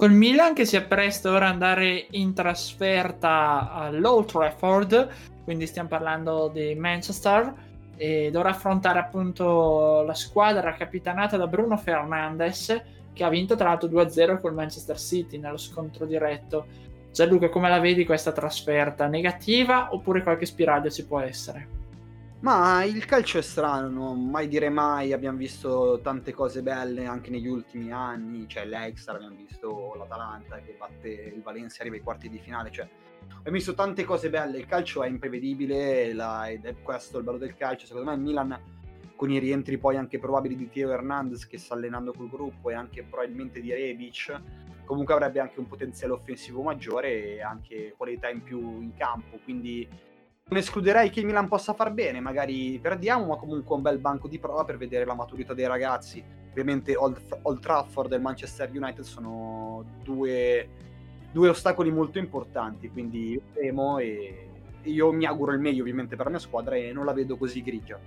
Col 0.00 0.12
Milan 0.12 0.54
che 0.54 0.64
si 0.64 0.76
appresta 0.76 1.30
ora 1.30 1.48
ad 1.48 1.52
andare 1.52 2.06
in 2.12 2.32
trasferta 2.32 3.70
all'Old 3.70 4.28
Trafford, 4.28 5.08
quindi 5.44 5.66
stiamo 5.66 5.90
parlando 5.90 6.48
di 6.50 6.74
Manchester, 6.74 7.52
e 7.98 8.30
dovrà 8.32 8.48
affrontare 8.48 8.98
appunto 8.98 10.02
la 10.06 10.14
squadra 10.14 10.72
capitanata 10.72 11.36
da 11.36 11.46
Bruno 11.46 11.76
Fernandes, 11.76 12.82
che 13.12 13.24
ha 13.24 13.28
vinto 13.28 13.56
tra 13.56 13.68
l'altro 13.68 13.90
2-0 13.90 14.40
col 14.40 14.54
Manchester 14.54 14.98
City 14.98 15.36
nello 15.36 15.58
scontro 15.58 16.06
diretto. 16.06 16.64
Gianluca, 17.12 17.50
come 17.50 17.68
la 17.68 17.78
vedi 17.78 18.06
questa 18.06 18.32
trasferta? 18.32 19.06
Negativa 19.06 19.92
oppure 19.92 20.22
qualche 20.22 20.46
spiraglio 20.46 20.88
ci 20.88 21.04
può 21.04 21.20
essere? 21.20 21.79
Ma 22.40 22.84
il 22.84 23.04
calcio 23.04 23.36
è 23.36 23.42
strano, 23.42 24.14
mai 24.14 24.48
dire 24.48 24.70
mai, 24.70 25.12
abbiamo 25.12 25.36
visto 25.36 26.00
tante 26.02 26.32
cose 26.32 26.62
belle 26.62 27.04
anche 27.04 27.28
negli 27.28 27.46
ultimi 27.46 27.92
anni, 27.92 28.48
cioè 28.48 28.64
l'extra, 28.64 29.14
abbiamo 29.14 29.36
visto 29.36 29.94
l'Atalanta 29.94 30.58
che 30.60 30.74
batte 30.78 31.08
il 31.08 31.42
Valencia, 31.42 31.82
arriva 31.82 31.96
ai 31.96 32.02
quarti 32.02 32.30
di 32.30 32.38
finale, 32.38 32.70
cioè 32.70 32.88
abbiamo 33.26 33.58
visto 33.58 33.74
tante 33.74 34.04
cose 34.04 34.30
belle, 34.30 34.56
il 34.56 34.64
calcio 34.64 35.02
è 35.02 35.08
imprevedibile 35.08 36.14
la, 36.14 36.48
ed 36.48 36.64
è 36.64 36.76
questo 36.80 37.18
il 37.18 37.24
bello 37.24 37.36
del 37.36 37.54
calcio, 37.56 37.84
secondo 37.84 38.08
me 38.08 38.16
il 38.16 38.22
Milan 38.22 38.58
con 39.16 39.30
i 39.30 39.38
rientri 39.38 39.76
poi 39.76 39.98
anche 39.98 40.18
probabili 40.18 40.56
di 40.56 40.70
Teo 40.70 40.90
Hernandez 40.90 41.46
che 41.46 41.58
sta 41.58 41.74
allenando 41.74 42.14
col 42.14 42.30
gruppo 42.30 42.70
e 42.70 42.74
anche 42.74 43.02
probabilmente 43.02 43.60
di 43.60 43.70
Rebic, 43.70 44.40
comunque 44.86 45.12
avrebbe 45.12 45.40
anche 45.40 45.60
un 45.60 45.68
potenziale 45.68 46.14
offensivo 46.14 46.62
maggiore 46.62 47.34
e 47.34 47.42
anche 47.42 47.92
qualità 47.98 48.30
in 48.30 48.42
più 48.42 48.80
in 48.80 48.94
campo, 48.96 49.38
quindi 49.44 49.86
non 50.50 50.58
escluderei 50.58 51.10
che 51.10 51.20
il 51.20 51.26
Milan 51.26 51.46
possa 51.46 51.74
far 51.74 51.92
bene, 51.92 52.18
magari 52.18 52.76
perdiamo, 52.82 53.26
ma 53.26 53.36
comunque 53.36 53.76
un 53.76 53.82
bel 53.82 53.98
banco 53.98 54.26
di 54.26 54.40
prova 54.40 54.64
per 54.64 54.76
vedere 54.76 55.04
la 55.04 55.14
maturità 55.14 55.54
dei 55.54 55.66
ragazzi. 55.66 56.22
Ovviamente 56.50 56.96
Old, 56.96 57.20
Old 57.42 57.60
Trafford 57.60 58.12
e 58.12 58.16
il 58.16 58.22
Manchester 58.22 58.68
United 58.68 59.04
sono 59.04 59.84
due, 60.02 60.68
due 61.30 61.48
ostacoli 61.48 61.92
molto 61.92 62.18
importanti, 62.18 62.90
quindi 62.90 63.40
vedremo 63.52 63.98
e 63.98 64.48
io 64.82 65.12
mi 65.12 65.24
auguro 65.24 65.52
il 65.52 65.60
meglio 65.60 65.82
ovviamente 65.82 66.16
per 66.16 66.24
la 66.24 66.32
mia 66.32 66.40
squadra 66.40 66.74
e 66.74 66.92
non 66.92 67.04
la 67.04 67.12
vedo 67.12 67.36
così 67.36 67.62
grigia 67.62 67.98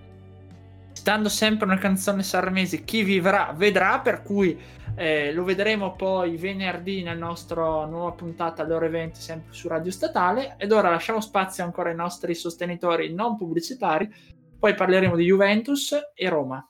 citando 1.04 1.28
sempre 1.28 1.66
una 1.66 1.78
canzone 1.78 2.24
sarmese, 2.24 2.86
chi 2.86 3.04
vivrà 3.04 3.54
vedrà, 3.56 4.00
per 4.00 4.22
cui 4.22 4.58
eh, 4.96 5.34
lo 5.34 5.44
vedremo 5.44 5.96
poi 5.96 6.38
venerdì 6.38 7.02
nel 7.02 7.18
nostro 7.18 7.86
nuova 7.86 8.12
puntata 8.12 8.64
alle 8.64 8.74
ore 8.74 8.90
20 8.90 9.20
sempre 9.20 9.54
su 9.54 9.68
Radio 9.68 9.92
Statale. 9.92 10.56
Ed 10.58 10.72
ora 10.72 10.90
lasciamo 10.90 11.22
spazio 11.22 11.64
ancora 11.64 11.90
ai 11.90 11.96
nostri 11.96 12.36
sostenitori 12.36 13.14
non 13.14 13.36
pubblicitari, 13.38 14.12
poi 14.60 14.76
parleremo 14.76 15.16
di 15.16 15.26
Juventus 15.26 15.94
e 16.14 16.30
Roma. 16.30 16.66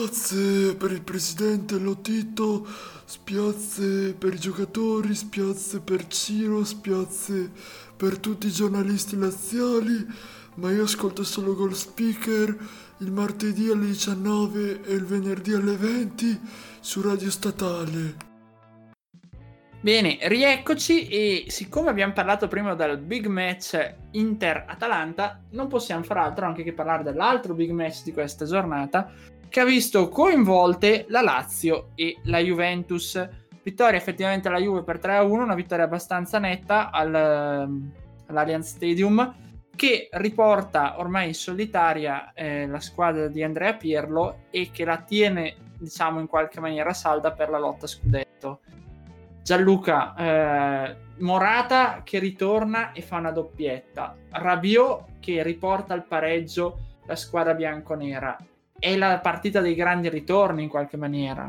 Spiazze 0.00 0.76
per 0.76 0.92
il 0.92 1.02
presidente 1.02 1.76
Lotito, 1.76 2.64
spiazze 3.04 4.14
per 4.14 4.34
i 4.34 4.38
giocatori, 4.38 5.12
spiazze 5.12 5.80
per 5.80 6.06
Ciro, 6.06 6.64
spiazze 6.64 7.50
per 7.96 8.18
tutti 8.18 8.46
i 8.46 8.52
giornalisti 8.52 9.16
laziali. 9.16 10.06
Ma 10.54 10.70
io 10.70 10.84
ascolto 10.84 11.24
solo 11.24 11.54
Gold 11.54 11.74
Speaker 11.74 12.56
il 13.00 13.12
martedì 13.12 13.70
alle 13.70 13.86
19 13.86 14.80
e 14.84 14.92
il 14.92 15.04
venerdì 15.04 15.52
alle 15.54 15.76
20 15.76 16.40
su 16.80 17.00
Radio 17.00 17.30
Statale. 17.30 18.26
Bene, 19.80 20.18
rieccoci 20.22 21.06
e 21.06 21.44
siccome 21.46 21.88
abbiamo 21.90 22.12
parlato 22.12 22.48
prima 22.48 22.74
del 22.74 22.98
big 22.98 23.26
match 23.26 23.94
Inter-Atalanta, 24.10 25.42
non 25.50 25.68
possiamo 25.68 26.02
far 26.02 26.18
altro 26.18 26.46
anche 26.46 26.64
che 26.64 26.72
parlare 26.72 27.04
dell'altro 27.04 27.54
big 27.54 27.70
match 27.70 28.02
di 28.02 28.12
questa 28.12 28.44
giornata 28.44 29.12
che 29.48 29.60
ha 29.60 29.64
visto 29.64 30.08
coinvolte 30.08 31.06
la 31.08 31.22
Lazio 31.22 31.90
e 31.94 32.18
la 32.24 32.38
Juventus. 32.38 33.28
Vittoria 33.62 33.96
effettivamente 33.96 34.48
alla 34.48 34.58
Juve 34.58 34.82
per 34.82 34.98
3-1, 34.98 35.30
una 35.30 35.54
vittoria 35.54 35.84
abbastanza 35.84 36.40
netta 36.40 36.90
al, 36.90 37.14
all'Allianz 37.14 38.70
Stadium 38.70 39.47
che 39.78 40.08
riporta 40.10 40.98
ormai 40.98 41.28
in 41.28 41.34
solitaria 41.34 42.32
eh, 42.32 42.66
la 42.66 42.80
squadra 42.80 43.28
di 43.28 43.44
Andrea 43.44 43.74
Pirlo 43.74 44.46
e 44.50 44.70
che 44.72 44.84
la 44.84 44.96
tiene, 44.96 45.54
diciamo, 45.78 46.18
in 46.18 46.26
qualche 46.26 46.58
maniera 46.58 46.92
salda 46.92 47.30
per 47.30 47.48
la 47.48 47.60
lotta 47.60 47.86
scudetto. 47.86 48.60
Gianluca, 49.40 50.16
eh, 50.16 50.96
Morata 51.18 52.02
che 52.02 52.18
ritorna 52.18 52.90
e 52.90 53.02
fa 53.02 53.18
una 53.18 53.30
doppietta, 53.30 54.16
Rabiot 54.30 55.20
che 55.20 55.44
riporta 55.44 55.94
al 55.94 56.04
pareggio 56.04 56.80
la 57.06 57.14
squadra 57.14 57.54
bianconera. 57.54 58.36
È 58.76 58.96
la 58.96 59.20
partita 59.20 59.60
dei 59.60 59.76
grandi 59.76 60.08
ritorni 60.08 60.64
in 60.64 60.68
qualche 60.68 60.96
maniera. 60.96 61.48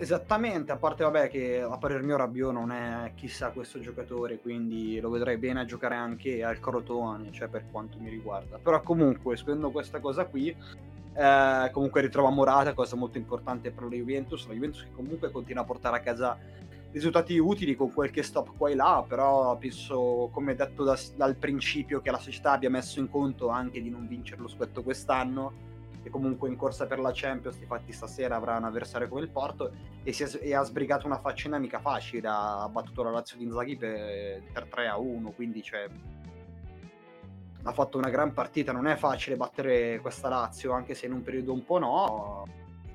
Esattamente, 0.00 0.72
a 0.72 0.78
parte 0.78 1.04
vabbè 1.04 1.28
che 1.28 1.60
a 1.60 1.76
parer 1.76 2.02
mio 2.02 2.16
Rabiot 2.16 2.54
non 2.54 2.72
è 2.72 3.12
chissà 3.14 3.50
questo 3.50 3.80
giocatore, 3.80 4.38
quindi 4.38 4.98
lo 4.98 5.10
vedrei 5.10 5.36
bene 5.36 5.60
a 5.60 5.64
giocare 5.66 5.94
anche 5.94 6.42
al 6.42 6.58
Crotone, 6.58 7.30
cioè 7.32 7.48
per 7.48 7.66
quanto 7.70 7.98
mi 8.00 8.08
riguarda. 8.08 8.56
Però 8.56 8.80
comunque, 8.80 9.34
escludendo 9.34 9.70
questa 9.70 10.00
cosa 10.00 10.24
qui, 10.24 10.48
eh, 10.48 11.70
comunque 11.70 12.00
ritrova 12.00 12.30
Morata, 12.30 12.72
cosa 12.72 12.96
molto 12.96 13.18
importante 13.18 13.70
per 13.72 13.82
la 13.82 13.90
Juventus, 13.90 14.46
la 14.46 14.54
Juventus 14.54 14.84
che 14.84 14.94
comunque 14.94 15.30
continua 15.30 15.64
a 15.64 15.66
portare 15.66 15.98
a 15.98 16.00
casa 16.00 16.38
risultati 16.92 17.36
utili 17.36 17.76
con 17.76 17.92
qualche 17.92 18.22
stop 18.22 18.56
qua 18.56 18.70
e 18.70 18.76
là, 18.76 19.04
però 19.06 19.54
penso, 19.58 20.30
come 20.32 20.54
detto 20.54 20.82
da, 20.82 20.98
dal 21.14 21.36
principio, 21.36 22.00
che 22.00 22.10
la 22.10 22.18
società 22.18 22.52
abbia 22.52 22.70
messo 22.70 23.00
in 23.00 23.10
conto 23.10 23.48
anche 23.48 23.82
di 23.82 23.90
non 23.90 24.06
vincere 24.08 24.40
lo 24.40 24.48
scudetto 24.48 24.82
quest'anno 24.82 25.68
che 26.02 26.10
comunque 26.10 26.48
in 26.48 26.56
corsa 26.56 26.86
per 26.86 26.98
la 26.98 27.10
Champions, 27.12 27.58
infatti 27.58 27.92
stasera 27.92 28.36
avrà 28.36 28.56
un 28.56 28.64
avversario 28.64 29.08
come 29.08 29.22
il 29.22 29.30
Porto, 29.30 29.72
e, 30.02 30.12
è, 30.12 30.38
e 30.40 30.54
ha 30.54 30.62
sbrigato 30.62 31.06
una 31.06 31.18
faccenda 31.18 31.58
mica 31.58 31.78
facile, 31.78 32.28
ha 32.28 32.68
battuto 32.70 33.02
la 33.02 33.10
Lazio 33.10 33.36
di 33.36 33.44
Inzaghi 33.44 33.76
per, 33.76 34.42
per 34.52 34.66
3 34.66 34.88
a 34.88 34.96
1, 34.96 35.30
quindi 35.32 35.62
cioè, 35.62 35.86
ha 37.62 37.72
fatto 37.72 37.98
una 37.98 38.08
gran 38.08 38.32
partita, 38.32 38.72
non 38.72 38.86
è 38.86 38.96
facile 38.96 39.36
battere 39.36 40.00
questa 40.00 40.28
Lazio, 40.28 40.72
anche 40.72 40.94
se 40.94 41.06
in 41.06 41.12
un 41.12 41.22
periodo 41.22 41.52
un 41.52 41.64
po' 41.64 41.78
no, 41.78 42.44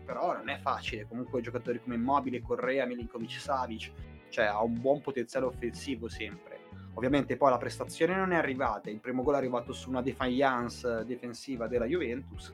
però 0.03 0.33
non 0.33 0.49
è 0.49 0.57
facile, 0.57 1.07
comunque 1.07 1.41
giocatori 1.41 1.81
come 1.81 1.95
Immobile, 1.95 2.41
Correa, 2.41 2.85
Milinkovic, 2.85 3.39
Savic, 3.39 3.91
cioè 4.29 4.45
ha 4.45 4.61
un 4.61 4.79
buon 4.79 5.01
potenziale 5.01 5.45
offensivo 5.45 6.07
sempre. 6.07 6.63
Ovviamente 6.93 7.35
poi 7.35 7.49
la 7.49 7.57
prestazione 7.57 8.15
non 8.15 8.31
è 8.31 8.37
arrivata, 8.37 8.89
il 8.89 9.01
primo 9.01 9.21
gol 9.21 9.35
è 9.35 9.37
arrivato 9.37 9.73
su 9.73 9.89
una 9.89 10.01
defiance 10.01 11.03
difensiva 11.05 11.67
della 11.67 11.85
Juventus, 11.85 12.51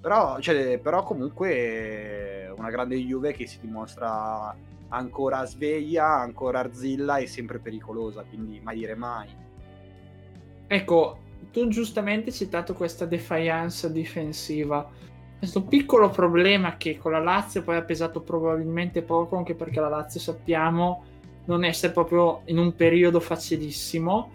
però, 0.00 0.38
cioè, 0.40 0.78
però 0.78 1.02
comunque 1.02 2.52
una 2.56 2.70
grande 2.70 2.96
Juve 2.96 3.32
che 3.32 3.46
si 3.46 3.58
dimostra 3.60 4.54
ancora 4.88 5.44
sveglia, 5.44 6.06
ancora 6.06 6.60
arzilla 6.60 7.18
e 7.18 7.26
sempre 7.26 7.58
pericolosa, 7.58 8.22
quindi 8.22 8.60
mai 8.62 8.76
dire 8.76 8.94
mai. 8.94 9.28
Ecco, 10.66 11.18
tu 11.52 11.68
giustamente 11.68 12.30
hai 12.30 12.34
citato 12.34 12.74
questa 12.74 13.04
defiance 13.04 13.90
difensiva. 13.92 14.90
Questo 15.38 15.62
piccolo 15.62 16.10
problema 16.10 16.76
che 16.76 16.98
con 16.98 17.12
la 17.12 17.20
Lazio 17.20 17.62
poi 17.62 17.76
ha 17.76 17.82
pesato 17.82 18.20
probabilmente 18.22 19.02
poco, 19.02 19.36
anche 19.36 19.54
perché 19.54 19.80
la 19.80 19.88
Lazio 19.88 20.20
sappiamo 20.20 21.04
non 21.44 21.64
essere 21.64 21.92
proprio 21.92 22.42
in 22.46 22.58
un 22.58 22.74
periodo 22.74 23.20
facilissimo 23.20 24.30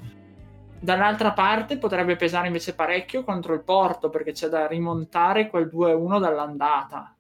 Dall'altra 0.84 1.32
parte 1.32 1.78
potrebbe 1.78 2.18
pesare 2.18 2.48
invece 2.48 2.76
parecchio 2.76 3.24
contro 3.24 3.54
il 3.54 3.64
Porto 3.64 4.10
perché 4.10 4.34
c'è 4.34 4.50
da 4.50 4.68
rimontare 4.68 5.50
quel 5.50 5.72
2-1 5.74 6.20
dall'andata. 6.20 7.16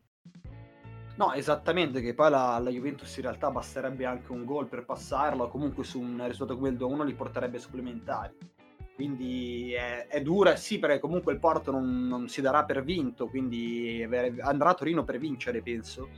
No, 1.15 1.31
esattamente, 1.31 2.01
che 2.01 2.13
poi 2.13 2.29
la, 2.29 2.59
la, 2.59 2.69
Juventus 2.69 3.15
in 3.15 3.21
realtà 3.21 3.49
basterebbe 3.51 4.03
anche 4.03 4.33
un 4.33 4.43
gol 4.43 4.67
per 4.67 4.83
passarlo, 4.83 5.47
comunque 5.47 5.85
su 5.85 6.01
un 6.01 6.21
risultato 6.27 6.59
come 6.59 6.71
il 6.71 6.75
2-1 6.75 7.05
li 7.05 7.13
porterebbe 7.13 7.57
supplementari. 7.57 8.35
Quindi 8.95 9.71
è, 9.71 10.07
è, 10.07 10.21
dura, 10.21 10.57
sì, 10.57 10.77
perché 10.77 10.99
comunque 10.99 11.31
il 11.31 11.39
Porto 11.39 11.71
non, 11.71 12.05
non 12.05 12.27
si 12.27 12.41
darà 12.41 12.65
per 12.65 12.83
vinto, 12.83 13.29
quindi 13.29 14.05
andrà 14.41 14.71
a 14.71 14.73
Torino 14.73 15.05
per 15.05 15.19
vincere, 15.19 15.61
penso 15.61 16.09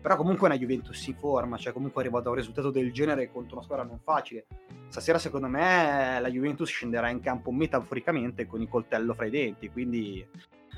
però 0.00 0.16
comunque 0.16 0.46
una 0.46 0.56
Juventus 0.56 1.06
in 1.06 1.16
forma, 1.16 1.56
cioè 1.56 1.72
comunque 1.72 2.02
è 2.02 2.04
arrivato 2.06 2.28
a 2.28 2.30
un 2.30 2.38
risultato 2.38 2.70
del 2.70 2.92
genere 2.92 3.30
contro 3.30 3.56
una 3.56 3.64
squadra 3.64 3.84
non 3.84 3.98
facile. 3.98 4.46
Stasera 4.88 5.18
secondo 5.18 5.46
me 5.46 6.18
la 6.20 6.30
Juventus 6.30 6.68
scenderà 6.68 7.10
in 7.10 7.20
campo 7.20 7.50
metaforicamente 7.50 8.46
con 8.46 8.60
il 8.60 8.68
coltello 8.68 9.14
fra 9.14 9.26
i 9.26 9.30
denti, 9.30 9.68
quindi 9.70 10.26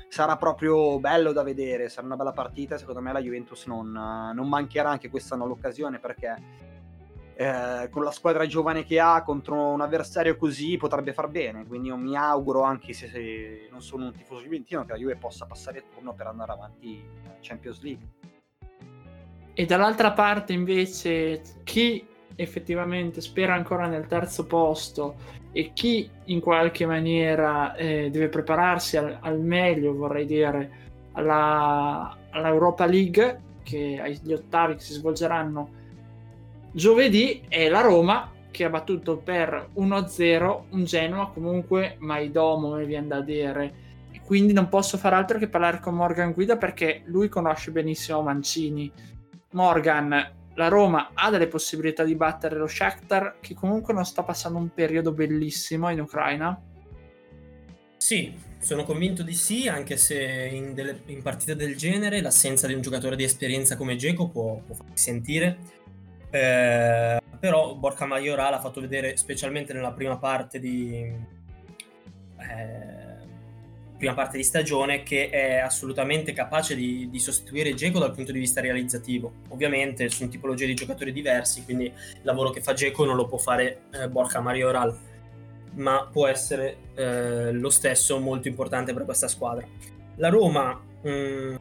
sarà 0.09 0.35
proprio 0.35 0.99
bello 0.99 1.31
da 1.31 1.41
vedere, 1.41 1.89
sarà 1.89 2.05
una 2.05 2.15
bella 2.15 2.33
partita, 2.33 2.77
secondo 2.77 3.01
me 3.01 3.11
la 3.11 3.21
Juventus 3.21 3.65
non, 3.65 3.91
non 3.91 4.47
mancherà 4.47 4.89
anche 4.89 5.09
quest'anno 5.09 5.47
l'occasione 5.47 5.99
perché 5.99 6.71
eh, 7.35 7.89
con 7.89 8.03
la 8.03 8.11
squadra 8.11 8.45
giovane 8.45 8.83
che 8.83 8.99
ha 8.99 9.23
contro 9.23 9.71
un 9.71 9.81
avversario 9.81 10.35
così 10.37 10.77
potrebbe 10.77 11.13
far 11.13 11.29
bene. 11.29 11.65
Quindi 11.65 11.87
io 11.87 11.97
mi 11.97 12.15
auguro, 12.15 12.61
anche 12.61 12.93
se, 12.93 13.07
se 13.07 13.67
non 13.71 13.81
sono 13.81 14.05
un 14.05 14.13
tifoso 14.13 14.43
juventino, 14.43 14.85
che 14.85 14.91
la 14.91 14.97
Juve 14.97 15.15
possa 15.15 15.45
passare 15.45 15.79
il 15.79 15.85
turno 15.91 16.13
per 16.13 16.27
andare 16.27 16.51
avanti 16.51 16.89
in 16.89 17.37
Champions 17.41 17.81
League. 17.81 18.07
E 19.53 19.65
dall'altra 19.65 20.11
parte 20.11 20.53
invece 20.53 21.41
chi 21.63 22.05
effettivamente 22.35 23.21
spera 23.21 23.53
ancora 23.53 23.85
nel 23.87 24.07
terzo 24.07 24.45
posto 24.45 25.15
e 25.51 25.71
chi 25.73 26.09
in 26.25 26.39
qualche 26.39 26.85
maniera 26.85 27.75
eh, 27.75 28.09
deve 28.09 28.27
prepararsi 28.29 28.97
al, 28.97 29.17
al, 29.21 29.39
meglio, 29.39 29.93
vorrei 29.93 30.25
dire, 30.25 30.71
alla, 31.11 32.17
all'Europa 32.31 32.85
League, 32.85 33.41
che 33.61 33.99
agli 34.01 34.33
ottavi 34.33 34.75
che 34.75 34.81
si 34.81 34.93
svolgeranno 34.93 35.81
giovedì, 36.71 37.43
è 37.47 37.69
la 37.69 37.81
Roma 37.81 38.31
che 38.49 38.63
ha 38.63 38.69
battuto 38.69 39.17
per 39.17 39.69
1-0 39.75 40.61
un 40.69 40.83
Genoa 40.83 41.29
comunque 41.29 41.97
maidomo, 41.99 42.75
mi 42.75 42.85
viene 42.85 43.07
da 43.07 43.21
dire. 43.21 43.81
Quindi 44.25 44.53
non 44.53 44.69
posso 44.69 44.97
fare 44.97 45.15
altro 45.15 45.37
che 45.37 45.47
parlare 45.47 45.79
con 45.79 45.95
Morgan 45.95 46.31
Guida 46.31 46.55
perché 46.55 47.01
lui 47.05 47.29
conosce 47.29 47.71
benissimo 47.71 48.21
Mancini. 48.21 48.91
Morgan, 49.53 50.31
la 50.55 50.67
Roma 50.67 51.11
ha 51.13 51.29
delle 51.29 51.47
possibilità 51.47 52.03
di 52.03 52.15
battere 52.15 52.57
lo 52.57 52.67
Shakhtar 52.67 53.37
che 53.39 53.53
comunque 53.53 53.93
non 53.93 54.05
sta 54.05 54.23
passando 54.23 54.59
un 54.59 54.73
periodo 54.73 55.11
bellissimo 55.11 55.89
in 55.89 56.01
Ucraina? 56.01 56.61
Sì, 57.97 58.33
sono 58.59 58.83
convinto 58.83 59.23
di 59.23 59.33
sì, 59.33 59.67
anche 59.67 59.97
se 59.97 60.49
in, 60.51 60.73
delle, 60.73 61.01
in 61.07 61.21
partite 61.21 61.55
del 61.55 61.75
genere 61.75 62.21
l'assenza 62.21 62.67
di 62.67 62.73
un 62.73 62.81
giocatore 62.81 63.15
di 63.15 63.23
esperienza 63.23 63.75
come 63.75 63.95
Geco 63.95 64.29
può, 64.29 64.57
può 64.57 64.75
farsi 64.75 64.91
sentire. 64.95 65.57
Eh, 66.29 67.21
però 67.39 67.75
Borca 67.75 68.05
Majoral 68.05 68.53
ha 68.53 68.59
fatto 68.59 68.81
vedere, 68.81 69.17
specialmente 69.17 69.73
nella 69.73 69.91
prima 69.91 70.17
parte 70.17 70.59
di... 70.59 71.01
Eh, 72.37 73.02
prima 74.03 74.15
parte 74.15 74.35
di 74.35 74.43
stagione 74.43 75.01
che 75.01 75.29
è 75.29 75.59
assolutamente 75.59 76.33
capace 76.33 76.75
di, 76.75 77.09
di 77.09 77.19
sostituire 77.19 77.73
Geco 77.73 77.99
dal 77.99 78.11
punto 78.11 78.33
di 78.33 78.39
vista 78.39 78.59
realizzativo. 78.59 79.31
Ovviamente 79.47 80.09
sono 80.09 80.29
tipologie 80.29 80.65
di 80.65 80.73
giocatori 80.73 81.13
diversi, 81.13 81.63
quindi 81.63 81.85
il 81.85 82.19
lavoro 82.23 82.49
che 82.49 82.59
fa 82.59 82.73
Geco 82.73 83.05
non 83.05 83.15
lo 83.15 83.27
può 83.27 83.37
fare 83.37 83.83
eh, 83.93 84.09
Borja 84.09 84.41
Marioral, 84.41 84.93
ma 85.75 86.05
può 86.11 86.27
essere 86.27 86.75
eh, 86.95 87.53
lo 87.53 87.69
stesso 87.69 88.19
molto 88.19 88.49
importante 88.49 88.93
per 88.93 89.05
questa 89.05 89.29
squadra. 89.29 89.65
La 90.17 90.27
Roma 90.27 90.77
mh, 91.01 91.09
mm, 91.09 91.55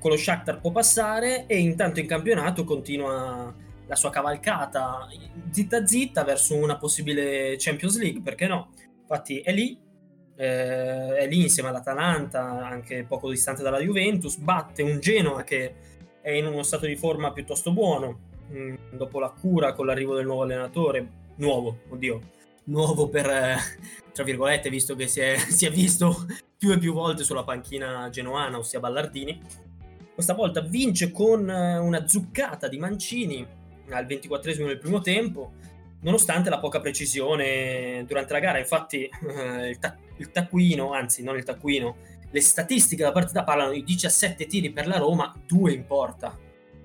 con 0.00 0.10
lo 0.10 0.16
Shakhtar 0.16 0.60
può 0.60 0.72
passare 0.72 1.46
e 1.46 1.58
intanto 1.58 2.00
in 2.00 2.08
campionato 2.08 2.64
continua 2.64 3.54
la 3.86 3.94
sua 3.94 4.10
cavalcata 4.10 5.06
zitta 5.48 5.86
zitta 5.86 6.24
verso 6.24 6.56
una 6.56 6.76
possibile 6.76 7.54
Champions 7.56 8.00
League, 8.00 8.20
perché 8.20 8.48
no? 8.48 8.70
Infatti 9.02 9.38
è 9.42 9.52
lì 9.52 9.78
eh, 10.36 11.16
è 11.16 11.26
lì 11.26 11.42
insieme 11.42 11.68
all'Atalanta, 11.68 12.66
anche 12.66 13.04
poco 13.04 13.30
distante 13.30 13.62
dalla 13.62 13.80
Juventus, 13.80 14.36
batte 14.36 14.82
un 14.82 14.98
Genoa 15.00 15.42
che 15.42 15.74
è 16.20 16.30
in 16.30 16.46
uno 16.46 16.62
stato 16.62 16.86
di 16.86 16.96
forma 16.96 17.32
piuttosto 17.32 17.72
buono, 17.72 18.18
mh, 18.48 18.58
mm, 18.58 18.74
dopo 18.92 19.20
la 19.20 19.30
cura 19.30 19.72
con 19.72 19.86
l'arrivo 19.86 20.14
del 20.14 20.26
nuovo 20.26 20.42
allenatore, 20.42 21.08
nuovo, 21.36 21.80
oddio, 21.88 22.20
nuovo 22.64 23.08
per, 23.08 23.26
eh, 23.26 23.56
tra 24.12 24.24
virgolette, 24.24 24.70
visto 24.70 24.94
che 24.94 25.06
si 25.06 25.20
è, 25.20 25.36
si 25.48 25.66
è 25.66 25.70
visto 25.70 26.26
più 26.56 26.72
e 26.72 26.78
più 26.78 26.92
volte 26.92 27.24
sulla 27.24 27.44
panchina 27.44 28.08
genoana, 28.10 28.58
ossia 28.58 28.80
Ballardini. 28.80 29.40
Questa 30.14 30.34
volta 30.34 30.60
vince 30.60 31.10
con 31.10 31.50
eh, 31.50 31.78
una 31.78 32.06
zuccata 32.06 32.68
di 32.68 32.78
Mancini 32.78 33.46
al 33.90 34.06
24 34.06 34.54
del 34.54 34.78
primo 34.78 35.00
tempo, 35.00 35.52
nonostante 36.04 36.50
la 36.50 36.58
poca 36.58 36.80
precisione 36.80 38.04
durante 38.06 38.32
la 38.32 38.38
gara. 38.38 38.58
Infatti 38.58 39.04
eh, 39.04 39.68
il, 39.68 39.78
ta- 39.78 39.96
il, 40.18 40.30
taccuino, 40.30 40.92
anzi 40.92 41.22
non 41.22 41.36
il 41.36 41.44
taccuino, 41.44 41.96
le 42.30 42.40
statistiche 42.40 43.02
della 43.02 43.12
partita 43.12 43.42
parlano 43.44 43.72
di 43.72 43.82
17 43.82 44.46
tiri 44.46 44.70
per 44.70 44.86
la 44.86 44.98
Roma, 44.98 45.34
2 45.46 45.72
in 45.72 45.86
porta. 45.86 46.38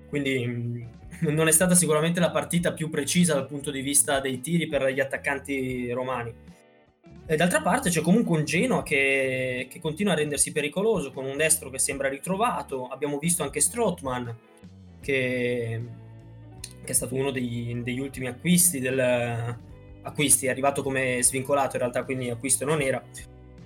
Quindi 0.08 0.46
mh, 0.46 1.28
mm, 1.28 1.34
non 1.34 1.48
è 1.48 1.52
stata 1.52 1.76
sicuramente 1.76 2.20
la 2.20 2.32
partita 2.32 2.74
più 2.74 2.90
precisa 2.90 3.34
dal 3.34 3.48
punto 3.48 3.72
di 3.72 3.82
vista 3.82 4.20
dei 4.20 4.40
tiri 4.40 4.68
per 4.68 4.88
gli 4.88 5.00
attaccanti 5.00 5.92
romani. 5.92 6.34
E 7.26 7.36
d'altra 7.36 7.62
parte 7.62 7.92
c'è 7.92 8.02
comunque 8.02 8.38
un 8.38 8.44
Genoa 8.44 8.82
che, 8.82 9.68
che 9.70 9.80
continua 9.80 10.14
a 10.14 10.16
rendersi 10.16 10.52
pericoloso 10.52 11.12
con 11.12 11.26
un 11.26 11.38
destro 11.38 11.70
che 11.70 11.78
sembra 11.78 12.10
ritrovato. 12.10 12.88
Abbiamo 12.88 13.20
visto 13.20 13.44
anche 13.44 13.60
Strottman 13.60 14.36
che 15.00 15.82
che 16.90 16.96
è 16.96 16.98
stato 16.98 17.14
uno 17.14 17.30
degli, 17.30 17.76
degli 17.84 18.00
ultimi 18.00 18.26
acquisti 18.26 18.80
del 18.80 19.58
acquisti, 20.02 20.48
è 20.48 20.50
arrivato 20.50 20.82
come 20.82 21.22
svincolato 21.22 21.76
in 21.76 21.82
realtà, 21.84 22.04
quindi 22.04 22.32
acquisto 22.32 22.66
non 22.66 22.82
era 22.82 23.04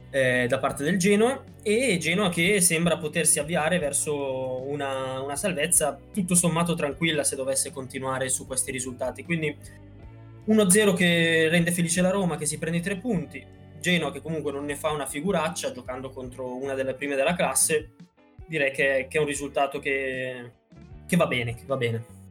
eh, 0.10 0.46
da 0.46 0.60
parte 0.60 0.84
del 0.84 0.98
Genoa 0.98 1.42
e 1.62 1.98
Genoa 2.00 2.28
che 2.28 2.60
sembra 2.60 2.98
potersi 2.98 3.40
avviare 3.40 3.80
verso 3.80 4.62
una, 4.68 5.22
una, 5.22 5.38
salvezza 5.38 5.98
tutto 6.12 6.36
sommato 6.36 6.74
tranquilla 6.76 7.24
se 7.24 7.38
dovesse 7.38 7.72
continuare 7.72 8.28
su 8.28 8.46
questi 8.46 8.72
risultati. 8.72 9.24
Quindi 9.24 9.56
1-0 10.46 10.94
che 10.94 11.48
rende 11.48 11.72
felice 11.72 12.02
la 12.02 12.10
Roma, 12.10 12.36
che 12.36 12.46
si 12.46 12.58
prende 12.58 12.80
i 12.80 12.82
tre 12.82 12.98
punti. 12.98 13.42
Genoa 13.80 14.12
che 14.12 14.22
comunque 14.22 14.52
non 14.52 14.66
ne 14.66 14.76
fa 14.76 14.92
una 14.92 15.06
figuraccia 15.06 15.72
giocando 15.72 16.10
contro 16.10 16.58
una 16.58 16.74
delle 16.74 16.94
prime 16.94 17.16
della 17.16 17.36
classe. 17.36 17.94
Direi 18.46 18.72
che, 18.72 19.08
che 19.10 19.18
è 19.18 19.22
un 19.22 19.28
risultato 19.28 19.80
che, 19.80 20.52
che 21.08 21.16
va 21.16 21.28
bene, 21.28 21.56
che 21.56 21.64
va 21.66 21.78
bene. 21.78 22.22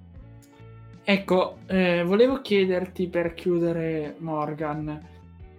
Ecco, 1.05 1.59
eh, 1.67 2.05
volevo 2.05 2.41
chiederti 2.41 3.09
per 3.09 3.35
chiudere 3.35 4.15
Morgan, 4.19 5.11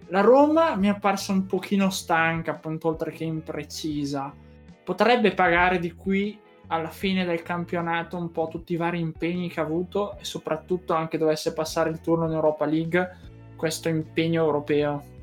la 0.08 0.20
Roma 0.20 0.76
mi 0.76 0.86
è 0.86 0.90
apparsa 0.90 1.32
un 1.32 1.46
pochino 1.46 1.90
stanca, 1.90 2.52
appunto, 2.52 2.88
oltre 2.88 3.10
che 3.10 3.24
imprecisa. 3.24 4.32
Potrebbe 4.84 5.32
pagare 5.32 5.78
di 5.78 5.92
qui 5.94 6.38
alla 6.68 6.90
fine 6.90 7.24
del 7.24 7.42
campionato 7.42 8.16
un 8.16 8.30
po' 8.30 8.48
tutti 8.48 8.74
i 8.74 8.76
vari 8.76 9.00
impegni 9.00 9.48
che 9.48 9.60
ha 9.60 9.64
avuto 9.64 10.16
e 10.18 10.24
soprattutto 10.24 10.94
anche 10.94 11.18
dovesse 11.18 11.52
passare 11.52 11.90
il 11.90 12.00
turno 12.00 12.26
in 12.26 12.32
Europa 12.32 12.64
League, 12.66 13.16
questo 13.56 13.88
impegno 13.88 14.44
europeo. 14.44 15.13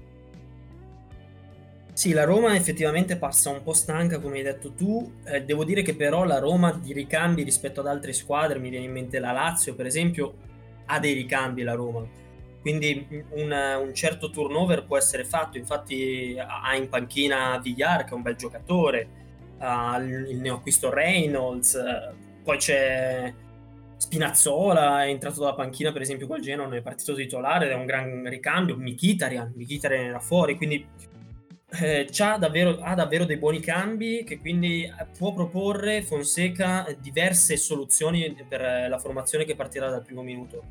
Sì, 1.93 2.13
la 2.13 2.23
Roma 2.23 2.56
effettivamente 2.56 3.17
passa 3.17 3.49
un 3.49 3.62
po' 3.63 3.73
stanca, 3.73 4.19
come 4.19 4.38
hai 4.38 4.43
detto 4.43 4.73
tu. 4.73 5.19
Eh, 5.25 5.43
devo 5.43 5.63
dire 5.63 5.82
che 5.82 5.95
però 5.95 6.23
la 6.23 6.39
Roma 6.39 6.71
di 6.71 6.93
ricambi 6.93 7.43
rispetto 7.43 7.82
ad 7.82 7.88
altre 7.88 8.13
squadre, 8.13 8.60
mi 8.60 8.69
viene 8.69 8.86
in 8.86 8.91
mente 8.91 9.19
la 9.19 9.32
Lazio 9.32 9.75
per 9.75 9.86
esempio, 9.86 10.34
ha 10.86 10.99
dei 10.99 11.13
ricambi 11.13 11.63
la 11.63 11.73
Roma. 11.73 12.08
Quindi 12.62 13.08
un, 13.32 13.51
un 13.51 13.93
certo 13.93 14.30
turnover 14.30 14.86
può 14.86 14.97
essere 14.97 15.25
fatto. 15.25 15.58
Infatti 15.58 16.36
ha 16.39 16.75
in 16.75 16.89
panchina 16.89 17.60
Villar, 17.60 18.06
che 18.06 18.12
è 18.12 18.13
un 18.13 18.21
bel 18.21 18.36
giocatore, 18.36 19.08
ha 19.60 19.97
il 19.97 20.39
neoacquisto 20.39 20.89
Reynolds, 20.91 21.80
poi 22.43 22.58
c'è 22.58 23.34
Spinazzola, 23.97 25.04
è 25.04 25.10
entrato 25.10 25.39
dalla 25.41 25.54
panchina 25.54 25.91
per 25.91 26.01
esempio 26.01 26.25
col 26.25 26.39
Genoa, 26.39 26.73
è 26.73 26.82
partito 26.82 27.13
titolare 27.13 27.65
ed 27.65 27.71
è 27.71 27.75
un 27.75 27.86
gran 27.86 28.27
ricambio. 28.27 28.75
Mikitarian, 28.75 29.54
Mikitarian 29.56 30.06
era 30.06 30.19
fuori, 30.19 30.56
quindi 30.56 30.88
eh, 31.80 32.08
davvero, 32.38 32.80
ha 32.82 32.94
davvero 32.96 33.26
dei 33.26 33.38
buoni 33.38 33.60
cambi 33.60 34.24
che 34.26 34.40
quindi 34.40 34.84
eh, 34.84 35.08
può 35.18 35.34
proporre 35.34 36.02
Fonseca 36.02 36.86
diverse 37.00 37.56
soluzioni 37.56 38.36
per 38.48 38.90
la 38.90 39.00
formazione 39.00 39.46
che 39.46 39.56
partirà 39.56 39.90
dal 39.90 40.04
primo 40.04 40.22
minuto. 40.22 40.64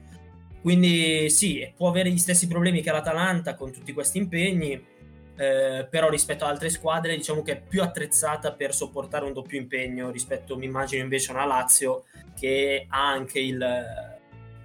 Quindi 0.61 1.31
sì, 1.31 1.73
può 1.75 1.89
avere 1.89 2.11
gli 2.11 2.19
stessi 2.19 2.47
problemi 2.47 2.83
che 2.83 2.93
l'Atalanta 2.93 3.55
con 3.55 3.73
tutti 3.73 3.95
questi 3.95 4.19
impegni, 4.19 4.73
eh, 5.37 5.87
però 5.89 6.11
rispetto 6.11 6.45
ad 6.45 6.51
altre 6.51 6.69
squadre 6.69 7.17
diciamo 7.17 7.41
che 7.41 7.53
è 7.53 7.61
più 7.61 7.83
attrezzata 7.83 8.53
per 8.53 8.75
sopportare 8.75 9.25
un 9.25 9.33
doppio 9.33 9.59
impegno 9.59 10.11
rispetto, 10.11 10.59
mi 10.59 10.67
immagino 10.67 11.03
invece 11.03 11.31
a 11.31 11.35
una 11.37 11.47
Lazio 11.47 12.05
che 12.39 12.85
ha 12.87 13.09
anche 13.09 13.41
il, 13.41 13.85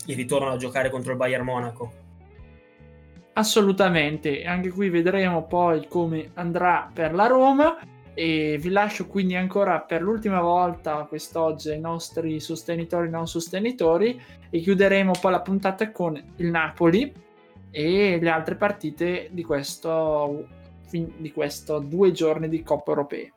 il 0.08 0.16
ritorno 0.16 0.52
a 0.52 0.58
giocare 0.58 0.90
contro 0.90 1.12
il 1.12 1.18
Bayern 1.18 1.46
Monaco. 1.46 2.04
Assolutamente, 3.38 4.46
anche 4.46 4.70
qui 4.70 4.90
vedremo 4.90 5.44
poi 5.44 5.88
come 5.90 6.32
andrà 6.36 6.90
per 6.94 7.14
la 7.14 7.28
Roma 7.28 7.78
e 8.14 8.58
vi 8.62 8.70
lascio 8.70 9.08
quindi 9.08 9.36
ancora 9.36 9.82
per 9.82 10.02
l'ultima 10.02 10.40
volta 10.40 11.04
quest'oggi 11.04 11.70
ai 11.72 11.82
nostri 11.82 12.40
sostenitori 12.40 13.08
e 13.08 13.10
non 13.10 13.28
sostenitori 13.28 14.22
e 14.50 14.60
chiuderemo 14.62 15.12
poi 15.20 15.32
la 15.32 15.42
puntata 15.42 15.92
con 15.92 16.16
il 16.38 16.48
Napoli 16.48 17.14
e 17.72 18.20
le 18.22 18.30
altre 18.30 18.56
partite 18.56 19.28
di 19.32 19.44
questo, 19.44 20.48
di 20.90 21.32
questo 21.34 21.80
due 21.80 22.14
giorni 22.14 22.48
di 22.48 22.64
Coppa 22.64 22.92
Europea. 22.92 23.34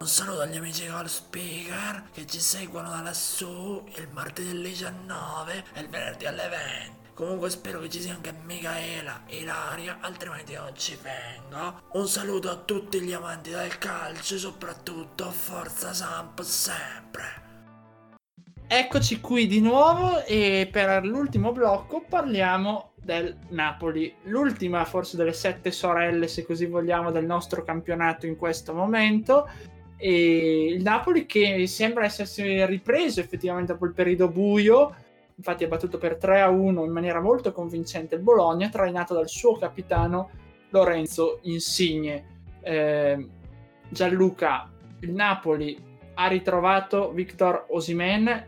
Un 0.00 0.06
saluto 0.08 0.40
agli 0.40 0.56
amici 0.56 0.86
call 0.86 1.06
speaker 1.06 2.02
che 2.12 2.26
ci 2.26 2.40
seguono 2.40 2.88
da 2.88 3.02
lassù 3.02 3.80
il 3.96 4.08
martedì 4.10 4.50
alle 4.50 4.68
19 4.70 5.64
e 5.74 5.80
il 5.80 5.88
venerdì 5.88 6.26
alle 6.26 6.48
20. 6.48 6.97
Comunque 7.18 7.50
spero 7.50 7.80
che 7.80 7.88
ci 7.88 8.00
sia 8.00 8.14
anche 8.14 8.32
Michaela 8.44 9.22
Ilaria, 9.26 9.98
altrimenti 10.02 10.54
non 10.54 10.70
ci 10.76 10.96
vengo. 11.02 11.80
Un 11.94 12.06
saluto 12.06 12.48
a 12.48 12.54
tutti 12.54 13.00
gli 13.00 13.12
amanti 13.12 13.50
del 13.50 13.76
calcio 13.76 14.36
e 14.36 14.38
soprattutto 14.38 15.28
Forza 15.32 15.92
Samp 15.92 16.40
sempre. 16.42 17.24
Eccoci 18.68 19.18
qui 19.18 19.48
di 19.48 19.60
nuovo 19.60 20.24
e 20.26 20.68
per 20.70 21.04
l'ultimo 21.04 21.50
blocco 21.50 22.04
parliamo 22.08 22.92
del 22.94 23.36
Napoli, 23.48 24.14
l'ultima 24.26 24.84
forse 24.84 25.16
delle 25.16 25.32
sette 25.32 25.72
sorelle, 25.72 26.28
se 26.28 26.46
così 26.46 26.66
vogliamo, 26.66 27.10
del 27.10 27.24
nostro 27.24 27.64
campionato 27.64 28.26
in 28.26 28.36
questo 28.36 28.72
momento. 28.72 29.50
E 29.96 30.66
il 30.66 30.82
Napoli 30.84 31.26
che 31.26 31.66
sembra 31.66 32.04
essersi 32.04 32.64
ripreso 32.64 33.18
effettivamente 33.18 33.72
dopo 33.72 33.86
il 33.86 33.92
periodo 33.92 34.28
buio, 34.28 35.06
infatti 35.38 35.64
ha 35.64 35.68
battuto 35.68 35.98
per 35.98 36.16
3 36.16 36.40
a 36.40 36.48
1 36.48 36.84
in 36.84 36.90
maniera 36.90 37.20
molto 37.20 37.52
convincente 37.52 38.16
il 38.16 38.20
Bologna, 38.20 38.68
trainato 38.68 39.14
dal 39.14 39.28
suo 39.28 39.56
capitano 39.56 40.30
Lorenzo 40.70 41.38
Insigne. 41.42 42.36
Eh, 42.60 43.28
Gianluca, 43.88 44.68
il 45.00 45.12
Napoli 45.12 45.80
ha 46.14 46.26
ritrovato 46.26 47.12
Victor 47.12 47.66
Osimen 47.70 48.46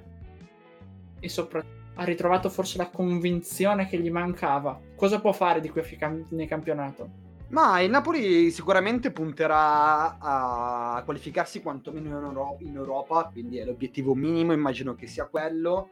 e 1.20 1.28
soprattutto 1.28 1.78
ha 1.94 2.04
ritrovato 2.04 2.48
forse 2.48 2.78
la 2.78 2.88
convinzione 2.88 3.86
che 3.86 3.98
gli 3.98 4.10
mancava. 4.10 4.78
Cosa 4.96 5.20
può 5.20 5.32
fare 5.32 5.60
di 5.60 5.68
qui 5.68 5.82
nel 6.30 6.48
campionato? 6.48 7.28
Ma 7.48 7.80
il 7.80 7.90
Napoli 7.90 8.50
sicuramente 8.50 9.10
punterà 9.10 10.18
a 10.18 11.02
qualificarsi 11.04 11.60
quantomeno 11.60 12.08
in, 12.08 12.24
Euro- 12.24 12.56
in 12.60 12.76
Europa, 12.76 13.28
quindi 13.30 13.58
è 13.58 13.64
l'obiettivo 13.64 14.14
minimo, 14.14 14.52
immagino 14.52 14.94
che 14.94 15.06
sia 15.06 15.26
quello. 15.26 15.90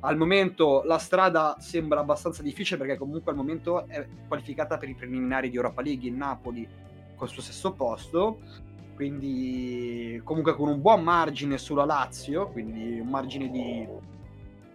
Al 0.00 0.16
momento 0.16 0.82
la 0.84 0.98
strada 0.98 1.56
sembra 1.58 2.00
abbastanza 2.00 2.42
difficile 2.42 2.78
perché 2.78 2.96
comunque 2.96 3.30
al 3.30 3.36
momento 3.36 3.86
è 3.86 4.06
qualificata 4.26 4.78
per 4.78 4.88
i 4.88 4.94
preliminari 4.94 5.50
di 5.50 5.56
Europa 5.56 5.82
League 5.82 6.08
il 6.08 6.14
Napoli 6.14 6.66
col 7.16 7.28
suo 7.28 7.42
stesso 7.42 7.72
posto 7.72 8.38
quindi 9.00 10.20
comunque 10.24 10.54
con 10.54 10.68
un 10.68 10.82
buon 10.82 11.02
margine 11.02 11.56
sulla 11.56 11.86
Lazio, 11.86 12.48
quindi 12.48 13.00
un 13.00 13.08
margine 13.08 13.50
di 13.50 13.88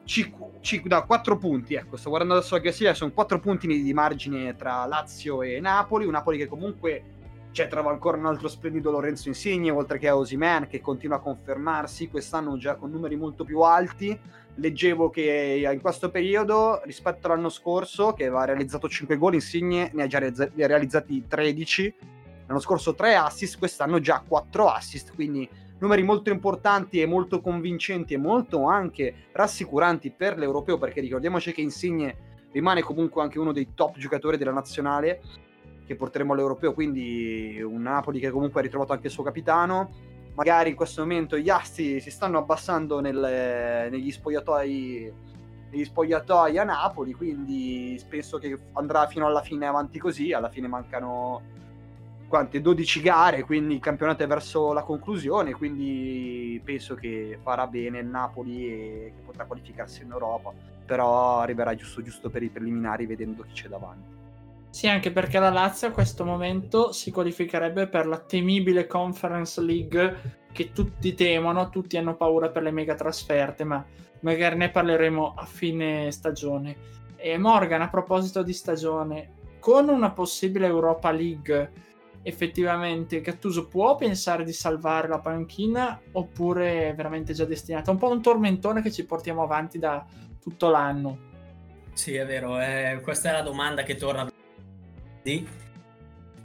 5, 0.03 0.47
5, 0.61 0.89
da 0.89 1.03
4 1.03 1.37
punti, 1.37 1.75
ecco, 1.75 1.95
sto 1.95 2.09
guardando 2.09 2.35
adesso 2.35 2.55
la 2.55 2.61
classifica, 2.61 2.95
sono 2.95 3.11
4 3.11 3.39
punti 3.39 3.67
di 3.67 3.93
margine 3.93 4.55
tra 4.55 4.83
Lazio 4.87 5.43
e 5.43 5.59
Napoli, 5.59 6.05
un 6.05 6.13
Napoli 6.13 6.39
che 6.39 6.47
comunque 6.47 7.03
cioè, 7.51 7.67
trova 7.67 7.91
ancora 7.91 8.17
un 8.17 8.25
altro 8.25 8.47
splendido 8.47 8.89
Lorenzo 8.89 9.27
Insigne, 9.27 9.69
oltre 9.69 9.99
che 9.99 10.07
a 10.07 10.17
Osiman, 10.17 10.65
che 10.67 10.81
continua 10.81 11.17
a 11.17 11.19
confermarsi, 11.19 12.09
quest'anno 12.09 12.57
già 12.57 12.75
con 12.77 12.89
numeri 12.89 13.15
molto 13.15 13.43
più 13.43 13.59
alti, 13.59 14.19
leggevo 14.55 15.09
che 15.09 15.69
in 15.71 15.81
questo 15.81 16.09
periodo, 16.09 16.81
rispetto 16.83 17.27
all'anno 17.27 17.49
scorso, 17.49 18.13
che 18.13 18.25
aveva 18.25 18.45
realizzato 18.45 18.87
5 18.87 19.17
gol, 19.17 19.33
Insigne 19.33 19.91
ne 19.93 20.03
ha 20.03 20.07
già 20.07 20.19
realizzati 20.19 21.25
13, 21.27 21.95
L'anno 22.47 22.59
scorso 22.59 22.93
3 22.93 23.15
assist, 23.15 23.57
quest'anno 23.57 23.99
già 23.99 24.23
4 24.25 24.67
assist, 24.67 25.15
quindi 25.15 25.49
numeri 25.79 26.03
molto 26.03 26.29
importanti 26.29 27.01
e 27.01 27.07
molto 27.07 27.41
convincenti 27.41 28.13
e 28.13 28.17
molto 28.17 28.65
anche 28.65 29.29
rassicuranti 29.31 30.11
per 30.11 30.37
l'europeo, 30.37 30.77
perché 30.77 31.01
ricordiamoci 31.01 31.51
che 31.51 31.61
Insigne 31.61 32.33
rimane 32.51 32.83
comunque 32.83 33.23
anche 33.23 33.39
uno 33.39 33.51
dei 33.51 33.69
top 33.73 33.97
giocatori 33.97 34.37
della 34.37 34.51
nazionale 34.51 35.21
che 35.87 35.95
porteremo 35.95 36.33
all'europeo, 36.33 36.73
quindi 36.73 37.59
un 37.63 37.81
Napoli 37.81 38.19
che 38.19 38.29
comunque 38.29 38.59
ha 38.59 38.63
ritrovato 38.63 38.93
anche 38.93 39.07
il 39.07 39.13
suo 39.13 39.23
capitano. 39.23 40.04
Magari 40.35 40.69
in 40.69 40.75
questo 40.75 41.01
momento 41.01 41.37
gli 41.37 41.49
asti 41.49 41.99
si 41.99 42.11
stanno 42.11 42.37
abbassando 42.37 42.99
nel, 42.99 43.89
negli 43.89 44.11
spogliatoi 44.11 45.23
negli 45.71 45.85
spogliatoi 45.85 46.57
a 46.57 46.63
Napoli, 46.63 47.13
quindi 47.13 48.01
penso 48.07 48.37
che 48.37 48.57
andrà 48.73 49.07
fino 49.07 49.25
alla 49.25 49.41
fine 49.41 49.65
avanti 49.65 49.99
così, 49.99 50.31
alla 50.31 50.49
fine 50.49 50.67
mancano 50.67 51.41
quante 52.27 52.61
12 52.61 53.01
gare, 53.01 53.43
quindi 53.43 53.75
il 53.75 53.79
campionato 53.79 54.23
è 54.23 54.27
verso 54.27 54.73
la 54.73 54.83
conclusione, 54.83 55.53
quindi 55.53 56.59
penso 56.63 56.95
che 56.95 57.39
farà 57.41 57.67
bene 57.67 57.99
il 57.99 58.07
Napoli 58.07 58.67
e 58.67 59.13
che 59.15 59.21
potrà 59.23 59.45
qualificarsi 59.45 60.03
in 60.03 60.11
Europa, 60.11 60.53
però 60.85 61.39
arriverà 61.39 61.75
giusto 61.75 62.01
giusto 62.01 62.29
per 62.29 62.43
i 62.43 62.49
preliminari 62.49 63.05
vedendo 63.05 63.43
chi 63.43 63.53
c'è 63.53 63.67
davanti. 63.67 64.14
Sì, 64.75 64.89
anche 64.89 65.09
perché 65.09 65.39
la 65.39 65.51
Lazio 65.51 65.87
a 65.87 65.91
questo 65.91 66.25
momento 66.25 66.91
si 66.91 67.09
qualificherebbe 67.09 67.87
per 67.87 68.05
la 68.07 68.19
temibile 68.19 68.87
Conference 68.87 69.61
League 69.61 70.43
che 70.51 70.73
tutti 70.73 71.13
temono, 71.13 71.69
tutti 71.69 71.95
hanno 71.95 72.17
paura 72.17 72.49
per 72.49 72.63
le 72.63 72.71
mega 72.71 72.93
trasferte, 72.93 73.63
ma 73.63 73.85
magari 74.19 74.57
ne 74.57 74.69
parleremo 74.69 75.33
a 75.37 75.45
fine 75.45 76.11
stagione. 76.11 76.75
E 77.15 77.37
Morgan, 77.37 77.83
a 77.83 77.87
proposito 77.87 78.43
di 78.43 78.51
stagione, 78.51 79.29
con 79.61 79.87
una 79.87 80.11
possibile 80.11 80.67
Europa 80.67 81.09
League 81.09 81.71
effettivamente 82.21 83.21
Gattuso 83.21 83.69
può 83.69 83.95
pensare 83.95 84.43
di 84.43 84.51
salvare 84.51 85.07
la 85.07 85.19
panchina 85.19 86.01
oppure 86.11 86.89
è 86.89 86.95
veramente 86.95 87.31
già 87.31 87.45
destinata? 87.45 87.91
Un 87.91 87.97
po' 87.97 88.09
un 88.09 88.21
tormentone 88.21 88.81
che 88.81 88.91
ci 88.91 89.05
portiamo 89.05 89.41
avanti 89.41 89.79
da 89.79 90.05
tutto 90.37 90.69
l'anno. 90.69 91.31
Sì, 91.93 92.15
è 92.15 92.25
vero, 92.25 92.59
eh, 92.59 92.99
questa 93.01 93.29
è 93.29 93.31
la 93.31 93.41
domanda 93.41 93.83
che 93.83 93.95
torna. 93.95 94.34
Sì. 95.25 95.47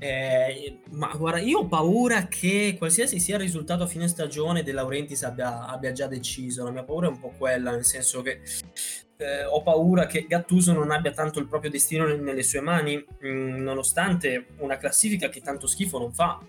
Eh, 0.03 0.81
ma 0.93 1.15
guarda, 1.15 1.41
io 1.41 1.59
ho 1.59 1.67
paura 1.67 2.27
che 2.27 2.77
qualsiasi 2.79 3.21
sia 3.21 3.35
il 3.35 3.43
risultato 3.43 3.83
a 3.83 3.87
fine 3.87 4.09
stagione 4.09 4.63
De 4.63 4.73
Laurentiis 4.73 5.23
abbia, 5.25 5.67
abbia 5.67 5.93
già 5.93 6.07
deciso. 6.07 6.65
La 6.65 6.71
mia 6.71 6.85
paura 6.85 7.07
è 7.07 7.11
un 7.11 7.21
po' 7.21 7.35
quella, 7.37 7.73
nel 7.73 7.85
senso 7.85 8.23
che 8.23 8.41
eh, 9.19 9.45
ho 9.45 9.63
paura 9.63 10.07
che 10.07 10.25
Gattuso 10.27 10.73
non 10.73 10.91
abbia 10.91 11.13
tanto 11.13 11.39
il 11.39 11.47
proprio 11.47 11.71
destino 11.71 12.07
nelle 12.07 12.43
sue 12.43 12.63
mani, 12.63 12.97
mh, 12.97 13.29
mm, 13.29 13.57
nonostante 13.57 14.47
una 14.61 14.79
classifica 14.79 15.29
che 15.29 15.43
tanto 15.43 15.67
schifo 15.67 15.99
non 15.99 16.15
fa, 16.15 16.41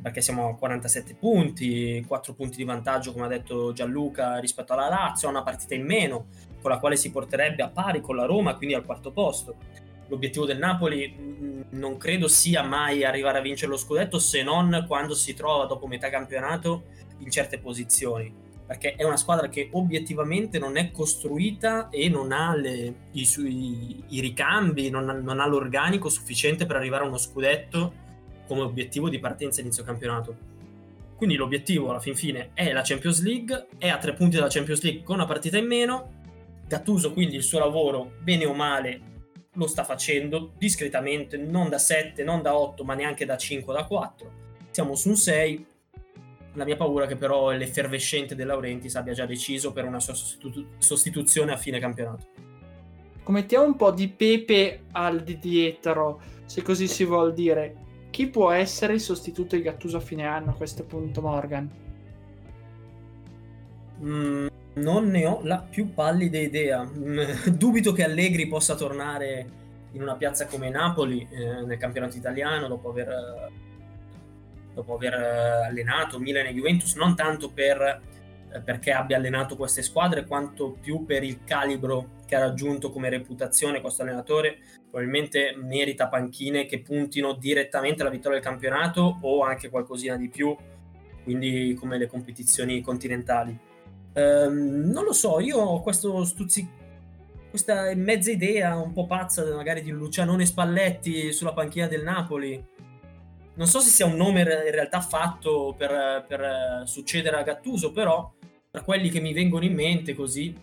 perché 0.00 0.20
siamo 0.20 0.48
a 0.48 0.56
47 0.56 1.16
punti, 1.16 2.04
4 2.06 2.32
punti 2.34 2.58
di 2.58 2.64
vantaggio, 2.64 3.12
come 3.12 3.24
ha 3.24 3.28
detto 3.28 3.72
Gianluca, 3.72 4.38
rispetto 4.38 4.72
alla 4.74 4.88
Lazio, 4.88 5.28
una 5.28 5.42
partita 5.42 5.74
in 5.74 5.84
meno, 5.84 6.26
con 6.62 6.70
la 6.70 6.78
quale 6.78 6.94
si 6.94 7.10
porterebbe 7.10 7.64
a 7.64 7.68
pari 7.68 8.00
con 8.00 8.14
la 8.14 8.24
Roma, 8.24 8.54
quindi 8.54 8.76
al 8.76 8.84
quarto 8.84 9.10
posto. 9.10 9.88
L'obiettivo 10.10 10.44
del 10.44 10.58
Napoli 10.58 11.16
mm, 11.18 11.60
non 11.70 11.96
credo 11.96 12.28
sia 12.28 12.62
mai 12.62 13.04
arrivare 13.04 13.38
a 13.38 13.40
vincere 13.40 13.70
lo 13.70 13.78
scudetto, 13.78 14.18
se 14.18 14.42
non 14.42 14.84
quando 14.86 15.14
si 15.14 15.32
trova 15.32 15.64
dopo 15.64 15.86
metà 15.86 16.10
campionato 16.10 16.82
in 17.18 17.30
certe 17.30 17.58
posizioni 17.58 18.48
perché 18.70 18.94
è 18.94 19.02
una 19.02 19.16
squadra 19.16 19.48
che 19.48 19.68
obiettivamente 19.72 20.60
non 20.60 20.76
è 20.76 20.92
costruita 20.92 21.88
e 21.88 22.08
non 22.08 22.30
ha 22.30 22.54
le, 22.54 22.94
i, 23.10 23.28
i, 23.38 24.04
i, 24.10 24.20
ricambi, 24.20 24.90
non 24.90 25.08
ha, 25.08 25.12
non 25.12 25.40
ha, 25.40 25.46
l'organico 25.48 26.08
sufficiente 26.08 26.66
per 26.66 26.76
arrivare 26.76 27.02
a 27.02 27.08
uno 27.08 27.18
scudetto 27.18 27.92
come 28.46 28.60
obiettivo 28.60 29.08
di 29.08 29.18
partenza 29.18 29.60
inizio 29.60 29.82
campionato. 29.82 30.36
Quindi 31.16 31.34
l'obiettivo 31.34 31.90
alla 31.90 31.98
fin 31.98 32.14
fine 32.14 32.50
è 32.54 32.72
la 32.72 32.82
Champions 32.82 33.20
League, 33.24 33.66
è 33.76 33.88
a 33.88 33.98
tre 33.98 34.12
punti 34.12 34.36
dalla 34.36 34.48
Champions 34.48 34.82
League 34.82 35.02
con 35.02 35.16
una 35.16 35.26
partita 35.26 35.58
in 35.58 35.66
meno. 35.66 36.12
Gattuso 36.68 37.12
quindi 37.12 37.34
il 37.34 37.42
suo 37.42 37.58
lavoro, 37.58 38.12
bene 38.22 38.46
o 38.46 38.54
male, 38.54 39.00
lo 39.54 39.66
sta 39.66 39.84
facendo 39.84 40.52
discretamente, 40.56 41.36
non 41.36 41.68
da 41.68 41.78
7, 41.78 42.22
non 42.22 42.42
da 42.42 42.56
8, 42.56 42.84
ma 42.84 42.94
neanche 42.94 43.24
da 43.24 43.36
5 43.36 43.72
da 43.72 43.84
4. 43.84 44.32
Siamo 44.70 44.94
su 44.94 45.08
un 45.08 45.16
6, 45.16 45.66
la 46.54 46.64
mia 46.64 46.76
paura 46.76 47.04
è 47.04 47.08
che 47.08 47.16
però 47.16 47.50
l'effervescente 47.50 48.34
De 48.34 48.44
Laurentiis 48.44 48.94
abbia 48.96 49.12
già 49.12 49.26
deciso 49.26 49.72
per 49.72 49.84
una 49.84 50.00
sostitu- 50.00 50.64
sostituzione 50.78 51.52
a 51.52 51.56
fine 51.56 51.78
campionato. 51.78 52.26
Commettiamo 53.22 53.64
un 53.64 53.76
po' 53.76 53.90
di 53.90 54.08
pepe 54.08 54.84
al 54.92 55.22
di 55.22 55.38
dietro, 55.38 56.20
se 56.46 56.62
così 56.62 56.88
si 56.88 57.04
vuol 57.04 57.32
dire. 57.32 57.76
Chi 58.10 58.26
può 58.26 58.50
essere 58.50 58.94
il 58.94 59.00
sostituto 59.00 59.54
di 59.54 59.62
Gattuso 59.62 59.98
a 59.98 60.00
fine 60.00 60.26
anno 60.26 60.50
a 60.50 60.54
questo 60.54 60.84
punto, 60.84 61.20
Morgan? 61.20 61.70
Mm, 64.02 64.46
non 64.80 65.08
ne 65.08 65.26
ho 65.26 65.40
la 65.44 65.58
più 65.58 65.92
pallida 65.92 66.38
idea. 66.38 66.82
Mm, 66.84 67.20
dubito 67.56 67.92
che 67.92 68.04
Allegri 68.04 68.46
possa 68.46 68.74
tornare 68.74 69.58
in 69.92 70.02
una 70.02 70.16
piazza 70.16 70.46
come 70.46 70.70
Napoli 70.70 71.26
eh, 71.30 71.62
nel 71.62 71.78
campionato 71.78 72.16
italiano 72.16 72.68
dopo 72.68 72.90
aver 72.90 73.50
dopo 74.72 74.94
aver 74.94 75.14
eh, 75.14 75.66
allenato 75.66 76.18
Milan 76.18 76.46
e 76.46 76.54
Juventus, 76.54 76.94
non 76.94 77.14
tanto 77.14 77.50
per, 77.50 78.00
eh, 78.52 78.60
perché 78.60 78.92
abbia 78.92 79.16
allenato 79.16 79.56
queste 79.56 79.82
squadre, 79.82 80.26
quanto 80.26 80.76
più 80.80 81.04
per 81.04 81.22
il 81.22 81.44
calibro 81.44 82.18
che 82.26 82.36
ha 82.36 82.40
raggiunto 82.40 82.90
come 82.90 83.08
reputazione 83.08 83.80
questo 83.80 84.02
allenatore. 84.02 84.58
Probabilmente 84.90 85.54
merita 85.56 86.08
panchine 86.08 86.66
che 86.66 86.80
puntino 86.80 87.34
direttamente 87.34 88.02
alla 88.02 88.10
vittoria 88.10 88.38
del 88.38 88.46
campionato 88.46 89.18
o 89.20 89.42
anche 89.42 89.68
qualcosina 89.68 90.16
di 90.16 90.28
più, 90.28 90.56
quindi 91.22 91.76
come 91.78 91.98
le 91.98 92.06
competizioni 92.06 92.80
continentali. 92.80 93.68
Ehm, 94.12 94.90
non 94.90 95.04
lo 95.04 95.12
so, 95.12 95.40
io 95.40 95.58
ho 95.58 95.82
questo 95.82 96.24
stuzzico 96.24 96.78
questa 97.50 97.92
mezza 97.96 98.30
idea 98.30 98.76
un 98.76 98.92
po' 98.92 99.06
pazza 99.06 99.44
magari 99.54 99.82
di 99.82 99.90
Lucianone 99.90 100.46
Spalletti 100.46 101.32
sulla 101.32 101.52
panchina 101.52 101.88
del 101.88 102.04
Napoli. 102.04 102.64
Non 103.54 103.66
so 103.66 103.80
se 103.80 103.90
sia 103.90 104.06
un 104.06 104.14
nome 104.14 104.40
in 104.42 104.70
realtà 104.70 105.00
fatto 105.00 105.74
per, 105.76 106.24
per 106.26 106.82
succedere 106.86 107.36
a 107.36 107.42
Gattuso, 107.42 107.90
però 107.90 108.32
tra 108.70 108.82
quelli 108.82 109.10
che 109.10 109.20
mi 109.20 109.32
vengono 109.32 109.64
in 109.64 109.74
mente 109.74 110.14
così, 110.14 110.54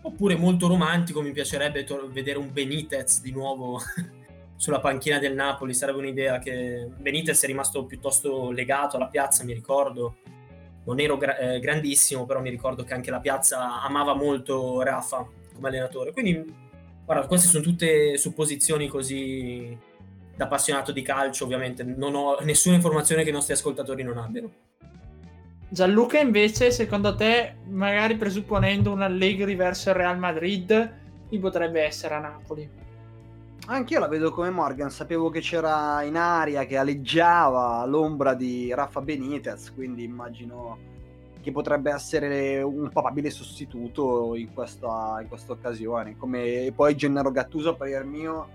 oppure 0.00 0.34
molto 0.34 0.66
romantico, 0.66 1.20
mi 1.20 1.32
piacerebbe 1.32 1.84
to- 1.84 2.08
vedere 2.10 2.38
un 2.38 2.50
Benitez 2.50 3.20
di 3.20 3.30
nuovo 3.30 3.78
sulla 4.56 4.80
panchina 4.80 5.18
del 5.18 5.34
Napoli, 5.34 5.74
sarebbe 5.74 5.98
un'idea 5.98 6.38
che 6.38 6.88
Benitez 6.96 7.42
è 7.42 7.46
rimasto 7.46 7.84
piuttosto 7.84 8.50
legato 8.50 8.96
alla 8.96 9.08
piazza, 9.08 9.44
mi 9.44 9.52
ricordo, 9.52 10.16
non 10.84 11.00
ero 11.00 11.16
gra- 11.16 11.36
eh, 11.36 11.60
grandissimo, 11.60 12.26
però 12.26 12.40
mi 12.40 12.50
ricordo 12.50 12.84
che 12.84 12.94
anche 12.94 13.10
la 13.10 13.20
piazza 13.20 13.82
amava 13.82 14.14
molto 14.14 14.82
Rafa 14.82 15.26
come 15.54 15.68
allenatore. 15.68 16.12
Quindi, 16.12 16.44
guarda, 17.04 17.26
queste 17.26 17.48
sono 17.48 17.62
tutte 17.62 18.16
supposizioni 18.16 18.88
così 18.88 19.76
da 20.34 20.44
appassionato 20.44 20.92
di 20.92 21.02
calcio, 21.02 21.44
ovviamente 21.44 21.82
non 21.82 22.14
ho 22.14 22.38
nessuna 22.40 22.74
informazione 22.74 23.22
che 23.22 23.30
i 23.30 23.32
nostri 23.32 23.52
ascoltatori 23.52 24.02
non 24.02 24.18
abbiano. 24.18 24.50
Gianluca, 25.68 26.18
invece, 26.18 26.70
secondo 26.70 27.14
te, 27.14 27.54
magari 27.68 28.16
presupponendo 28.16 28.90
un 28.92 29.02
Allegri 29.02 29.54
verso 29.54 29.90
il 29.90 29.96
Real 29.96 30.18
Madrid, 30.18 31.00
chi 31.28 31.38
potrebbe 31.38 31.82
essere 31.82 32.14
a 32.14 32.18
Napoli? 32.18 32.68
Anch'io 33.72 34.00
la 34.00 34.06
vedo 34.06 34.32
come 34.32 34.50
Morgan, 34.50 34.90
sapevo 34.90 35.30
che 35.30 35.40
c'era 35.40 36.02
in 36.02 36.16
aria, 36.16 36.66
che 36.66 36.76
aleggiava 36.76 37.82
l'ombra 37.86 38.34
di 38.34 38.70
Rafa 38.74 39.00
Benitez, 39.00 39.72
quindi 39.72 40.04
immagino 40.04 40.76
che 41.40 41.52
potrebbe 41.52 41.90
essere 41.90 42.60
un 42.60 42.90
probabile 42.90 43.30
sostituto 43.30 44.34
in 44.34 44.52
questa, 44.52 45.20
in 45.22 45.28
questa 45.28 45.52
occasione. 45.52 46.18
Come 46.18 46.70
poi 46.76 46.94
Gennaro 46.94 47.30
Gattuso, 47.30 47.74
per 47.74 47.88
il 47.88 48.06
mio, 48.06 48.46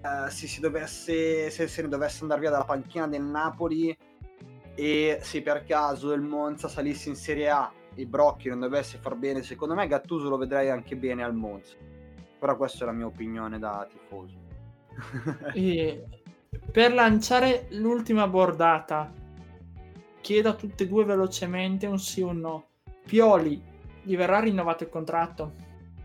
eh, 0.00 0.30
se, 0.30 0.46
si 0.46 0.60
dovesse, 0.60 1.50
se 1.50 1.68
se 1.68 1.82
ne 1.82 1.88
dovesse 1.88 2.22
andare 2.22 2.40
via 2.40 2.50
dalla 2.50 2.64
panchina 2.64 3.06
del 3.06 3.22
Napoli 3.22 3.94
e 4.74 5.18
se 5.20 5.42
per 5.42 5.62
caso 5.66 6.10
il 6.14 6.22
Monza 6.22 6.68
salisse 6.68 7.10
in 7.10 7.16
Serie 7.16 7.50
A 7.50 7.70
e 7.94 8.06
Brocchi 8.06 8.48
non 8.48 8.60
dovesse 8.60 8.96
far 8.96 9.14
bene, 9.14 9.42
secondo 9.42 9.74
me 9.74 9.86
Gattuso 9.86 10.30
lo 10.30 10.38
vedrei 10.38 10.70
anche 10.70 10.96
bene 10.96 11.22
al 11.22 11.34
Monza. 11.34 11.91
Però 12.42 12.56
questa 12.56 12.82
è 12.82 12.86
la 12.86 12.92
mia 12.92 13.06
opinione 13.06 13.60
da 13.60 13.86
tifoso. 13.88 14.36
E 15.54 16.04
per 16.72 16.92
lanciare 16.92 17.66
l'ultima 17.70 18.26
bordata, 18.26 19.12
chiedo 20.20 20.48
a 20.48 20.54
tutte 20.54 20.82
e 20.82 20.88
due 20.88 21.04
velocemente 21.04 21.86
un 21.86 22.00
sì 22.00 22.20
o 22.20 22.30
un 22.30 22.40
no. 22.40 22.66
Pioli, 23.06 23.62
gli 24.02 24.16
verrà 24.16 24.40
rinnovato 24.40 24.82
il 24.82 24.88
contratto? 24.90 25.52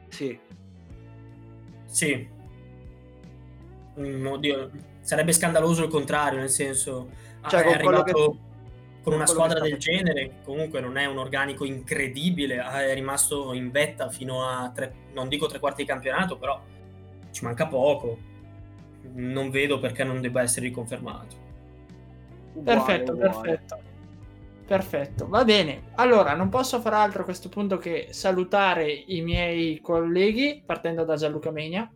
Sì. 0.09 0.39
Sì. 1.85 2.29
Mm, 3.99 4.27
oddio, 4.27 4.69
sarebbe 4.99 5.31
scandaloso 5.33 5.85
il 5.85 5.89
contrario, 5.89 6.37
nel 6.37 6.49
senso, 6.51 7.09
Cioè, 7.47 7.61
è 7.61 7.63
con 7.63 7.81
quello 7.81 8.03
che- 8.03 8.11
arrivato 8.11 8.37
con 9.07 9.15
una 9.15 9.25
squadra 9.25 9.61
del 9.61 9.77
genere, 9.77 10.41
comunque 10.43 10.81
non 10.81 10.97
è 10.97 11.05
un 11.05 11.17
organico 11.17 11.63
incredibile, 11.63 12.57
è 12.57 12.93
rimasto 12.93 13.53
in 13.53 13.71
vetta 13.71 14.09
fino 14.09 14.45
a, 14.45 14.69
tre, 14.75 14.93
non 15.13 15.29
dico 15.29 15.47
tre 15.47 15.59
quarti 15.59 15.83
di 15.83 15.87
campionato, 15.87 16.37
però 16.37 16.61
ci 17.31 17.45
manca 17.45 17.67
poco. 17.67 18.17
Non 19.13 19.49
vedo 19.49 19.79
perché 19.79 20.03
non 20.03 20.19
debba 20.19 20.41
essere 20.41 20.65
riconfermato. 20.65 21.35
Uguale, 22.51 22.79
Perfetto, 22.79 23.13
uguale. 23.13 23.31
perfetto. 23.31 23.79
Perfetto, 24.67 25.27
va 25.29 25.45
bene. 25.45 25.83
Allora, 25.95 26.35
non 26.35 26.49
posso 26.49 26.81
fare 26.81 26.97
altro 26.97 27.21
a 27.21 27.25
questo 27.25 27.47
punto 27.47 27.77
che 27.77 28.07
salutare 28.09 28.91
i 28.91 29.21
miei 29.21 29.79
colleghi, 29.79 30.61
partendo 30.65 31.05
da 31.05 31.15
Gianluca 31.15 31.51
Menia. 31.51 31.89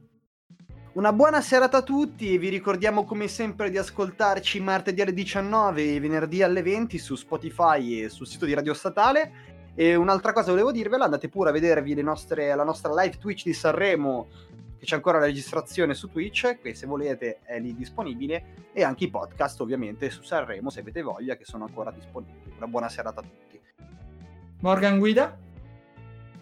Una 0.93 1.13
buona 1.13 1.39
serata 1.39 1.77
a 1.77 1.81
tutti 1.83 2.33
e 2.33 2.37
vi 2.37 2.49
ricordiamo 2.49 3.05
come 3.05 3.29
sempre 3.29 3.69
di 3.69 3.77
ascoltarci 3.77 4.59
martedì 4.59 4.99
alle 4.99 5.13
19 5.13 5.95
e 5.95 5.99
venerdì 6.01 6.43
alle 6.43 6.61
20 6.61 6.97
su 6.97 7.15
Spotify 7.15 8.01
e 8.01 8.09
sul 8.09 8.27
sito 8.27 8.45
di 8.45 8.53
Radio 8.53 8.73
Statale. 8.73 9.31
E 9.73 9.95
un'altra 9.95 10.33
cosa 10.33 10.51
volevo 10.51 10.73
dirvela, 10.73 11.05
andate 11.05 11.29
pure 11.29 11.47
a 11.47 11.53
vedervi 11.53 11.93
nostre- 12.01 12.53
la 12.53 12.65
nostra 12.65 12.93
live 12.93 13.17
Twitch 13.17 13.45
di 13.45 13.53
Sanremo, 13.53 14.27
che 14.77 14.85
c'è 14.85 14.95
ancora 14.95 15.17
la 15.17 15.27
registrazione 15.27 15.93
su 15.93 16.09
Twitch, 16.09 16.59
che 16.61 16.75
se 16.75 16.85
volete 16.85 17.39
è 17.43 17.57
lì 17.57 17.73
disponibile, 17.73 18.69
e 18.73 18.83
anche 18.83 19.05
i 19.05 19.09
podcast 19.09 19.61
ovviamente 19.61 20.09
su 20.09 20.23
Sanremo 20.23 20.69
se 20.69 20.81
avete 20.81 21.01
voglia, 21.01 21.37
che 21.37 21.45
sono 21.45 21.63
ancora 21.63 21.91
disponibili. 21.91 22.51
Una 22.57 22.67
buona 22.67 22.89
serata 22.89 23.21
a 23.21 23.23
tutti. 23.23 23.61
Morgan 24.59 24.99
Guida. 24.99 25.40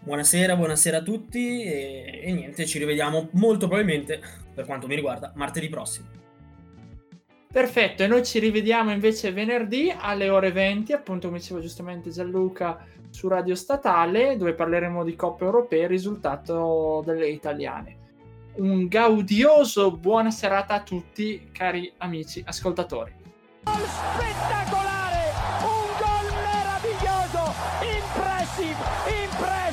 Buonasera, 0.01 0.55
buonasera 0.55 0.97
a 0.97 1.01
tutti 1.01 1.61
e, 1.61 2.21
e 2.23 2.31
niente, 2.31 2.65
ci 2.65 2.79
rivediamo 2.79 3.29
molto 3.33 3.67
probabilmente, 3.67 4.21
per 4.53 4.65
quanto 4.65 4.87
mi 4.87 4.95
riguarda, 4.95 5.31
martedì 5.35 5.67
prossimo. 5.67 6.07
Perfetto, 7.51 8.03
e 8.03 8.07
noi 8.07 8.23
ci 8.23 8.39
rivediamo 8.39 8.91
invece 8.91 9.31
venerdì 9.31 9.93
alle 9.95 10.29
ore 10.29 10.51
20, 10.51 10.93
appunto 10.93 11.27
come 11.27 11.39
diceva 11.39 11.59
giustamente 11.59 12.11
Gianluca, 12.11 12.85
su 13.09 13.27
Radio 13.27 13.55
Statale, 13.55 14.37
dove 14.37 14.53
parleremo 14.53 15.03
di 15.03 15.15
Coppa 15.15 15.45
Europea 15.45 15.83
e 15.83 15.87
risultato 15.87 17.01
delle 17.05 17.27
italiane. 17.27 17.97
Un 18.57 18.87
gaudioso 18.87 19.91
buona 19.91 20.31
serata 20.31 20.75
a 20.75 20.83
tutti, 20.83 21.49
cari 21.51 21.91
amici 21.97 22.41
ascoltatori. 22.45 23.13
spettacolare, 23.63 25.31
un 25.63 25.89
gol 25.97 26.27
meraviglioso, 26.35 27.53
impressive, 27.81 29.18